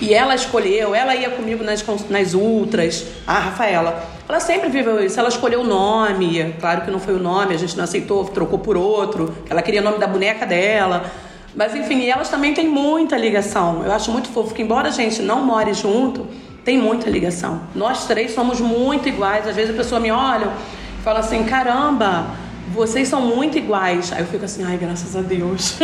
e 0.00 0.14
ela 0.14 0.34
escolheu, 0.34 0.94
ela 0.94 1.14
ia 1.16 1.30
comigo 1.30 1.64
nas, 1.64 1.84
nas 2.08 2.34
ultras, 2.34 3.04
a 3.26 3.38
Rafaela. 3.38 4.02
Ela 4.28 4.38
sempre 4.38 4.68
viveu 4.68 5.04
isso, 5.04 5.18
ela 5.18 5.28
escolheu 5.28 5.62
o 5.62 5.64
nome, 5.64 6.54
claro 6.60 6.82
que 6.82 6.90
não 6.90 7.00
foi 7.00 7.14
o 7.14 7.18
nome, 7.18 7.54
a 7.54 7.58
gente 7.58 7.76
não 7.76 7.84
aceitou, 7.84 8.24
trocou 8.26 8.58
por 8.58 8.76
outro, 8.76 9.34
ela 9.48 9.62
queria 9.62 9.80
o 9.80 9.84
nome 9.84 9.98
da 9.98 10.06
boneca 10.06 10.46
dela. 10.46 11.10
Mas 11.58 11.74
enfim, 11.74 12.06
elas 12.06 12.28
também 12.28 12.54
têm 12.54 12.68
muita 12.68 13.18
ligação. 13.18 13.82
Eu 13.84 13.90
acho 13.90 14.12
muito 14.12 14.28
fofo 14.28 14.54
que, 14.54 14.62
embora 14.62 14.90
a 14.90 14.92
gente 14.92 15.20
não 15.20 15.44
more 15.44 15.74
junto, 15.74 16.24
tem 16.64 16.78
muita 16.78 17.10
ligação. 17.10 17.62
Nós 17.74 18.06
três 18.06 18.30
somos 18.30 18.60
muito 18.60 19.08
iguais. 19.08 19.44
Às 19.44 19.56
vezes 19.56 19.74
a 19.74 19.76
pessoa 19.76 20.00
me 20.00 20.08
olha 20.12 20.52
e 21.00 21.02
fala 21.02 21.18
assim: 21.18 21.42
caramba, 21.42 22.26
vocês 22.72 23.08
são 23.08 23.20
muito 23.20 23.58
iguais. 23.58 24.12
Aí 24.12 24.20
eu 24.20 24.26
fico 24.26 24.44
assim: 24.44 24.62
ai, 24.62 24.76
graças 24.76 25.16
a 25.16 25.20
Deus. 25.20 25.76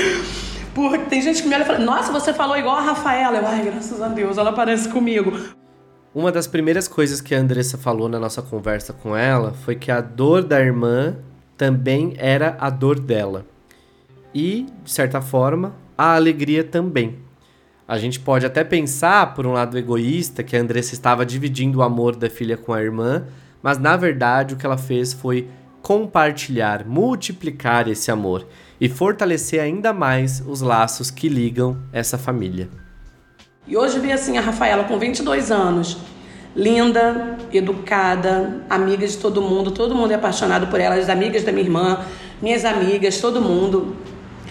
Porque 0.74 0.98
tem 1.06 1.22
gente 1.22 1.40
que 1.40 1.48
me 1.48 1.54
olha 1.54 1.62
e 1.62 1.66
fala: 1.66 1.78
nossa, 1.78 2.12
você 2.12 2.34
falou 2.34 2.54
igual 2.54 2.76
a 2.76 2.82
Rafaela. 2.82 3.38
Eu, 3.38 3.46
ai, 3.46 3.62
graças 3.64 4.02
a 4.02 4.08
Deus, 4.08 4.36
ela 4.36 4.52
parece 4.52 4.86
comigo. 4.90 5.32
Uma 6.14 6.30
das 6.30 6.46
primeiras 6.46 6.86
coisas 6.86 7.22
que 7.22 7.34
a 7.34 7.38
Andressa 7.38 7.78
falou 7.78 8.06
na 8.06 8.20
nossa 8.20 8.42
conversa 8.42 8.92
com 8.92 9.16
ela 9.16 9.54
foi 9.64 9.76
que 9.76 9.90
a 9.90 10.02
dor 10.02 10.44
da 10.44 10.60
irmã 10.60 11.16
também 11.56 12.12
era 12.18 12.54
a 12.60 12.68
dor 12.68 13.00
dela. 13.00 13.46
E, 14.38 14.66
de 14.84 14.92
certa 14.92 15.22
forma, 15.22 15.74
a 15.96 16.14
alegria 16.14 16.62
também. 16.62 17.20
A 17.88 17.96
gente 17.96 18.20
pode 18.20 18.44
até 18.44 18.62
pensar, 18.62 19.32
por 19.32 19.46
um 19.46 19.52
lado 19.52 19.78
egoísta, 19.78 20.42
que 20.42 20.54
a 20.54 20.60
Andressa 20.60 20.92
estava 20.92 21.24
dividindo 21.24 21.78
o 21.78 21.82
amor 21.82 22.14
da 22.14 22.28
filha 22.28 22.54
com 22.54 22.74
a 22.74 22.82
irmã, 22.82 23.24
mas 23.62 23.78
na 23.78 23.96
verdade 23.96 24.52
o 24.52 24.58
que 24.58 24.66
ela 24.66 24.76
fez 24.76 25.14
foi 25.14 25.48
compartilhar, 25.80 26.84
multiplicar 26.84 27.88
esse 27.88 28.10
amor 28.10 28.46
e 28.78 28.90
fortalecer 28.90 29.58
ainda 29.58 29.94
mais 29.94 30.44
os 30.46 30.60
laços 30.60 31.10
que 31.10 31.30
ligam 31.30 31.78
essa 31.90 32.18
família. 32.18 32.68
E 33.66 33.74
hoje 33.74 33.98
vi 33.98 34.12
assim 34.12 34.36
a 34.36 34.42
Rafaela 34.42 34.84
com 34.84 34.98
22 34.98 35.50
anos, 35.50 35.96
linda, 36.54 37.38
educada, 37.50 38.66
amiga 38.68 39.06
de 39.06 39.16
todo 39.16 39.40
mundo, 39.40 39.70
todo 39.70 39.94
mundo 39.94 40.10
é 40.10 40.14
apaixonado 40.14 40.66
por 40.66 40.78
ela, 40.78 40.96
as 40.96 41.08
amigas 41.08 41.42
da 41.42 41.52
minha 41.52 41.64
irmã, 41.64 42.04
minhas 42.42 42.66
amigas, 42.66 43.18
todo 43.18 43.40
mundo. 43.40 43.96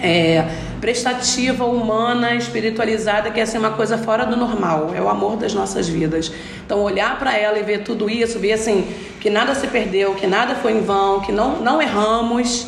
É, 0.02 0.46
prestativa, 0.82 1.66
humana, 1.66 2.36
espiritualizada, 2.36 3.32
que 3.32 3.40
é 3.40 3.44
assim, 3.44 3.58
uma 3.58 3.72
coisa 3.72 3.98
fora 3.98 4.26
do 4.26 4.36
normal, 4.36 4.92
é 4.94 5.02
o 5.02 5.10
amor 5.10 5.38
das 5.38 5.54
nossas 5.54 5.88
vidas. 5.88 6.32
Então, 6.66 6.84
olhar 6.84 7.18
para 7.18 7.38
ela 7.38 7.58
e 7.58 7.64
ver 7.64 7.84
tudo 7.84 8.10
isso, 8.10 8.38
ver 8.38 8.54
assim, 8.54 8.88
que 9.20 9.30
nada 9.30 9.56
se 9.56 9.68
perdeu, 9.68 10.14
que 10.14 10.28
nada 10.28 10.56
foi 10.56 10.74
em 10.74 10.82
vão, 10.82 11.22
que 11.22 11.32
não, 11.32 11.62
não 11.62 11.82
erramos, 11.82 12.68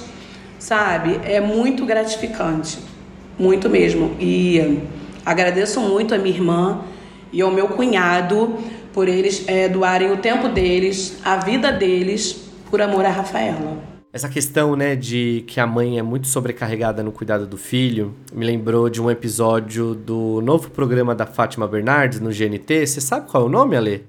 sabe? 0.57 1.19
É 1.23 1.39
muito 1.39 1.85
gratificante, 1.85 2.79
muito 3.37 3.69
mesmo. 3.69 4.15
E 4.19 4.79
agradeço 5.25 5.79
muito 5.81 6.15
a 6.15 6.17
minha 6.17 6.35
irmã 6.35 6.81
e 7.31 7.41
ao 7.41 7.51
meu 7.51 7.67
cunhado 7.67 8.57
por 8.93 9.07
eles 9.07 9.43
é, 9.47 9.69
doarem 9.69 10.11
o 10.11 10.17
tempo 10.17 10.47
deles, 10.47 11.17
a 11.23 11.37
vida 11.37 11.71
deles, 11.71 12.33
por 12.71 12.81
amor 12.81 13.05
a 13.05 13.09
Rafaela. 13.09 13.96
Essa 14.17 14.27
questão, 14.27 14.75
né, 14.75 14.95
de 14.95 15.43
que 15.45 15.59
a 15.59 15.67
mãe 15.67 15.99
é 15.99 16.01
muito 16.01 16.27
sobrecarregada 16.27 17.03
no 17.03 17.11
cuidado 17.11 17.45
do 17.45 17.55
filho, 17.55 18.15
me 18.33 18.47
lembrou 18.47 18.89
de 18.89 18.99
um 18.99 19.11
episódio 19.11 19.93
do 19.93 20.41
novo 20.41 20.71
programa 20.71 21.13
da 21.13 21.27
Fátima 21.27 21.67
Bernardes 21.67 22.19
no 22.19 22.31
GNT. 22.31 22.87
Você 22.87 22.99
sabe 22.99 23.29
qual 23.29 23.43
é 23.43 23.45
o 23.45 23.49
nome, 23.49 23.77
Ale? 23.77 24.07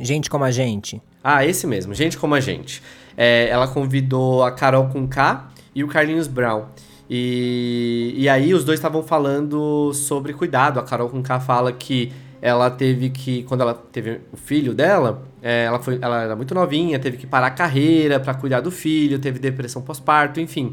Gente 0.00 0.30
como 0.30 0.42
a 0.42 0.50
gente. 0.50 1.02
Ah, 1.22 1.44
esse 1.44 1.66
mesmo, 1.66 1.92
Gente 1.92 2.16
como 2.16 2.34
a 2.34 2.40
gente. 2.40 2.82
É, 3.14 3.46
ela 3.50 3.68
convidou 3.68 4.42
a 4.42 4.50
Carol 4.52 4.88
com 4.88 5.06
K 5.06 5.50
e 5.74 5.84
o 5.84 5.86
Carlinhos 5.86 6.28
Brown. 6.28 6.64
E, 7.10 8.14
e 8.16 8.30
aí 8.30 8.54
os 8.54 8.64
dois 8.64 8.78
estavam 8.78 9.02
falando 9.02 9.92
sobre 9.92 10.32
cuidado. 10.32 10.80
A 10.80 10.82
Carol 10.82 11.10
com 11.10 11.22
K 11.22 11.38
fala 11.40 11.70
que 11.74 12.10
ela 12.42 12.68
teve 12.68 13.08
que, 13.08 13.44
quando 13.44 13.60
ela 13.60 13.72
teve 13.72 14.20
o 14.32 14.36
filho 14.36 14.74
dela, 14.74 15.22
é, 15.40 15.62
ela, 15.62 15.78
foi, 15.78 15.96
ela 16.02 16.22
era 16.22 16.34
muito 16.34 16.52
novinha, 16.52 16.98
teve 16.98 17.16
que 17.16 17.24
parar 17.24 17.46
a 17.46 17.50
carreira 17.52 18.18
para 18.18 18.34
cuidar 18.34 18.60
do 18.60 18.70
filho, 18.72 19.16
teve 19.20 19.38
depressão 19.38 19.80
pós-parto, 19.80 20.40
enfim. 20.40 20.72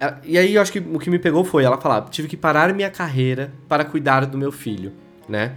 É, 0.00 0.14
e 0.24 0.36
aí 0.36 0.56
eu 0.56 0.60
acho 0.60 0.72
que 0.72 0.80
o 0.80 0.98
que 0.98 1.08
me 1.08 1.20
pegou 1.20 1.44
foi 1.44 1.62
ela 1.62 1.78
falar: 1.78 2.02
tive 2.10 2.26
que 2.26 2.36
parar 2.36 2.74
minha 2.74 2.90
carreira 2.90 3.52
para 3.68 3.84
cuidar 3.84 4.26
do 4.26 4.36
meu 4.36 4.50
filho, 4.50 4.92
né? 5.28 5.52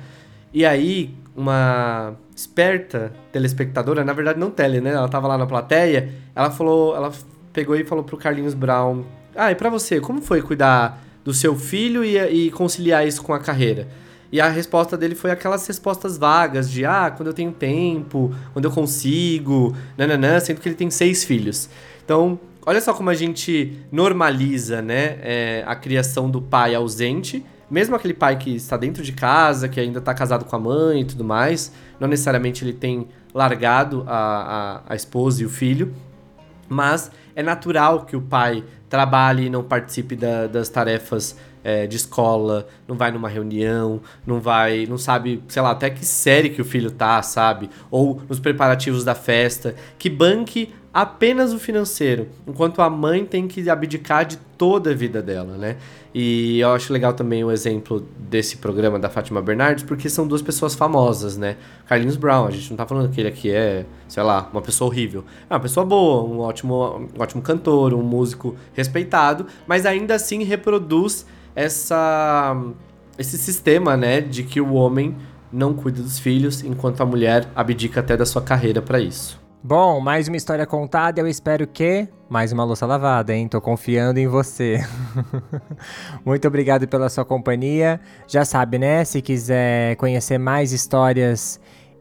E 0.54 0.64
aí, 0.64 1.12
uma 1.36 2.14
esperta 2.36 3.12
telespectadora, 3.32 4.06
na 4.06 4.14
verdade 4.14 4.40
não 4.40 4.52
tele, 4.52 4.80
né? 4.80 4.92
Ela 4.92 5.10
tava 5.10 5.28
lá 5.28 5.40
na 5.40 5.48
plateia, 5.48 6.14
ela 6.36 6.52
falou, 6.52 6.96
ela 6.96 7.12
pegou 7.52 7.76
e 7.76 7.84
falou 7.84 8.04
pro 8.04 8.16
Carlinhos 8.16 8.54
Brown: 8.54 9.06
Ah, 9.36 9.52
e 9.52 9.56
pra 9.56 9.72
você, 9.72 10.00
como 10.00 10.22
foi 10.22 10.40
cuidar 10.44 11.02
do 11.24 11.34
seu 11.34 11.56
filho 11.56 12.06
e, 12.06 12.18
e 12.18 12.52
conciliar 12.52 13.08
isso 13.08 13.24
com 13.24 13.34
a 13.34 13.40
carreira? 13.40 13.88
E 14.32 14.40
a 14.40 14.48
resposta 14.48 14.98
dele 14.98 15.14
foi 15.14 15.30
aquelas 15.30 15.68
respostas 15.68 16.18
vagas 16.18 16.72
de 16.72 16.86
ah, 16.86 17.12
quando 17.16 17.28
eu 17.28 17.34
tenho 17.34 17.52
tempo, 17.52 18.34
quando 18.54 18.66
eu 18.66 18.72
consigo, 18.72 19.76
nananã, 19.98 20.40
sendo 20.40 20.62
que 20.62 20.70
ele 20.70 20.76
tem 20.76 20.90
seis 20.90 21.24
filhos. 21.24 21.70
Então, 22.04 22.40
olha 22.66 22.80
só 22.80 22.94
como 22.94 23.10
a 23.10 23.14
gente 23.14 23.78
normaliza, 23.92 24.82
né, 24.82 25.18
é, 25.22 25.64
a 25.68 25.76
criação 25.76 26.30
do 26.30 26.42
pai 26.42 26.74
ausente, 26.74 27.46
mesmo 27.70 27.96
aquele 27.96 28.14
pai 28.14 28.38
que 28.38 28.56
está 28.56 28.78
dentro 28.78 29.04
de 29.04 29.12
casa, 29.12 29.68
que 29.68 29.80
ainda 29.80 30.00
está 30.00 30.14
casado 30.14 30.46
com 30.46 30.56
a 30.56 30.60
mãe 30.60 31.02
e 31.02 31.06
tudo 31.06 31.24
mais, 31.24 31.72
não 32.00 32.08
necessariamente 32.08 32.64
ele 32.64 32.74
tem 32.74 33.08
largado 33.34 34.04
a, 34.08 34.82
a, 34.88 34.94
a 34.94 34.96
esposa 34.96 35.42
e 35.42 35.46
o 35.46 35.50
filho, 35.50 35.94
mas 36.68 37.12
é 37.36 37.44
natural 37.44 38.06
que 38.06 38.16
o 38.16 38.22
pai 38.22 38.64
trabalhe 38.90 39.46
e 39.46 39.50
não 39.50 39.64
participe 39.64 40.16
da, 40.16 40.48
das 40.48 40.68
tarefas 40.70 41.38
é, 41.64 41.88
de 41.88 41.96
escola, 41.96 42.68
não 42.88 42.96
vai 42.96 43.12
numa 43.12 43.30
reunião, 43.30 44.02
não 44.26 44.40
vai, 44.40 44.86
não 44.88 44.98
sabe, 44.98 45.44
sei 45.48 45.62
lá, 45.62 45.72
até 45.72 45.90
que 45.90 46.06
série 46.06 46.50
que 46.50 46.62
o 46.62 46.66
filho 46.66 46.92
tá, 46.92 47.22
sabe? 47.22 47.70
Ou 47.90 48.22
nos 48.28 48.40
preparativos 48.40 49.04
da 49.04 49.16
festa, 49.16 49.76
que 49.98 50.10
banque 50.10 50.74
apenas 50.94 51.54
o 51.54 51.60
financeiro, 51.60 52.28
enquanto 52.46 52.82
a 52.82 52.90
mãe 52.90 53.26
tem 53.26 53.48
que 53.48 53.70
abdicar 53.70 54.26
de 54.26 54.38
toda 54.58 54.92
a 54.92 54.94
vida 54.94 55.22
dela, 55.22 55.58
né? 55.58 55.78
E 56.14 56.60
eu 56.60 56.74
acho 56.74 56.92
legal 56.92 57.14
também 57.14 57.42
o 57.44 57.50
exemplo 57.50 58.06
desse 58.18 58.58
programa 58.58 59.00
da 59.00 59.10
Fátima 59.10 59.42
Bernardes, 59.42 59.86
porque 59.86 60.10
são 60.10 60.28
duas 60.28 60.42
pessoas 60.42 60.76
famosas, 60.76 61.38
né? 61.38 61.56
Carlinhos 61.88 62.18
Brown, 62.18 62.46
a 62.46 62.52
gente 62.52 62.70
não 62.70 62.76
tá 62.76 62.86
falando 62.86 63.10
que 63.10 63.22
ele 63.22 63.30
aqui 63.30 63.50
é, 63.50 63.86
sei 64.10 64.22
lá, 64.22 64.50
uma 64.52 64.62
pessoa 64.62 64.90
horrível. 64.90 65.24
É 65.50 65.54
uma 65.54 65.62
pessoa 65.62 65.86
boa, 65.86 66.24
um 66.24 66.40
ótimo, 66.40 67.10
um 67.18 67.22
ótimo 67.22 67.42
cantor, 67.42 67.94
um 67.94 68.04
músico 68.04 68.58
respeitado, 68.74 69.48
mas 69.66 69.86
ainda 69.86 70.16
assim 70.16 70.44
reproduz 70.44 71.26
essa 71.56 72.56
esse 73.18 73.38
sistema, 73.38 73.96
né, 73.96 74.22
de 74.22 74.44
que 74.44 74.60
o 74.60 74.74
homem 74.74 75.16
não 75.52 75.74
cuida 75.74 76.02
dos 76.02 76.18
filhos, 76.18 76.64
enquanto 76.64 77.02
a 77.02 77.06
mulher 77.06 77.48
abdica 77.56 78.00
até 78.00 78.16
da 78.16 78.26
sua 78.26 78.42
carreira 78.42 78.82
para 78.82 79.00
isso. 79.00 79.40
Bom, 79.64 80.00
mais 80.00 80.28
uma 80.28 80.38
história 80.38 80.66
contada, 80.66 81.22
eu 81.22 81.28
espero 81.28 81.68
que 81.68 82.08
mais 82.28 82.52
uma 82.52 82.64
louça 82.64 82.86
lavada, 82.86 83.36
hein? 83.36 83.48
Tô 83.48 83.62
confiando 83.62 84.20
em 84.20 84.28
você. 84.28 84.80
Muito 86.26 86.48
obrigado 86.48 86.88
pela 86.88 87.10
sua 87.10 87.24
companhia. 87.24 88.00
Já 88.28 88.44
sabe, 88.44 88.80
né? 88.80 89.06
Se 89.06 89.22
quiser 89.22 89.96
conhecer 89.98 90.40
mais 90.40 90.72
histórias 90.72 91.60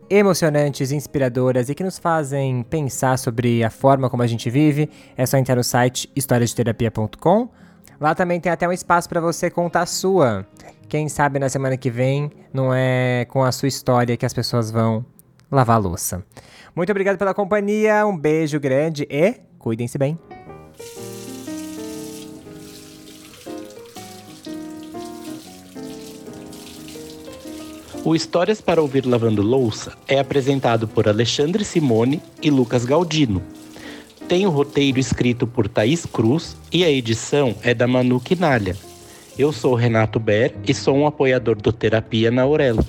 emocionantes, 0.08 0.90
inspiradoras 0.90 1.68
e 1.68 1.74
que 1.74 1.84
nos 1.84 1.98
fazem 1.98 2.62
pensar 2.62 3.18
sobre 3.18 3.62
a 3.62 3.68
forma 3.68 4.08
como 4.08 4.22
a 4.22 4.26
gente 4.26 4.48
vive, 4.48 4.88
é 5.14 5.26
só 5.26 5.36
entrar 5.36 5.56
no 5.56 5.64
site 5.64 6.10
historiadeterapia.com 6.16 7.59
Lá 8.00 8.14
também 8.14 8.40
tem 8.40 8.50
até 8.50 8.66
um 8.66 8.72
espaço 8.72 9.06
para 9.10 9.20
você 9.20 9.50
contar 9.50 9.82
a 9.82 9.86
sua. 9.86 10.46
Quem 10.88 11.06
sabe 11.06 11.38
na 11.38 11.50
semana 11.50 11.76
que 11.76 11.90
vem 11.90 12.30
não 12.50 12.72
é 12.72 13.26
com 13.26 13.44
a 13.44 13.52
sua 13.52 13.68
história 13.68 14.16
que 14.16 14.24
as 14.24 14.32
pessoas 14.32 14.70
vão 14.70 15.04
lavar 15.52 15.76
a 15.76 15.78
louça. 15.78 16.24
Muito 16.74 16.90
obrigado 16.90 17.18
pela 17.18 17.34
companhia, 17.34 18.06
um 18.06 18.16
beijo 18.16 18.58
grande 18.58 19.06
e 19.10 19.34
cuidem-se 19.58 19.98
bem. 19.98 20.18
O 28.02 28.14
Histórias 28.14 28.62
para 28.62 28.80
Ouvir 28.80 29.04
Lavando 29.04 29.42
Louça 29.42 29.92
é 30.08 30.18
apresentado 30.18 30.88
por 30.88 31.06
Alexandre 31.06 31.66
Simone 31.66 32.22
e 32.40 32.50
Lucas 32.50 32.86
Galdino 32.86 33.42
tem 34.30 34.46
o 34.46 34.50
roteiro 34.50 35.00
escrito 35.00 35.44
por 35.44 35.66
Thaís 35.66 36.06
Cruz 36.06 36.56
e 36.72 36.84
a 36.84 36.88
edição 36.88 37.52
é 37.64 37.74
da 37.74 37.88
Manu 37.88 38.20
Quinalha. 38.20 38.76
Eu 39.36 39.50
sou 39.50 39.74
Renato 39.74 40.20
Ber 40.20 40.54
e 40.68 40.72
sou 40.72 40.96
um 40.96 41.04
apoiador 41.04 41.60
do 41.60 41.72
Terapia 41.72 42.30
na 42.30 42.42
Aurelo. 42.42 42.86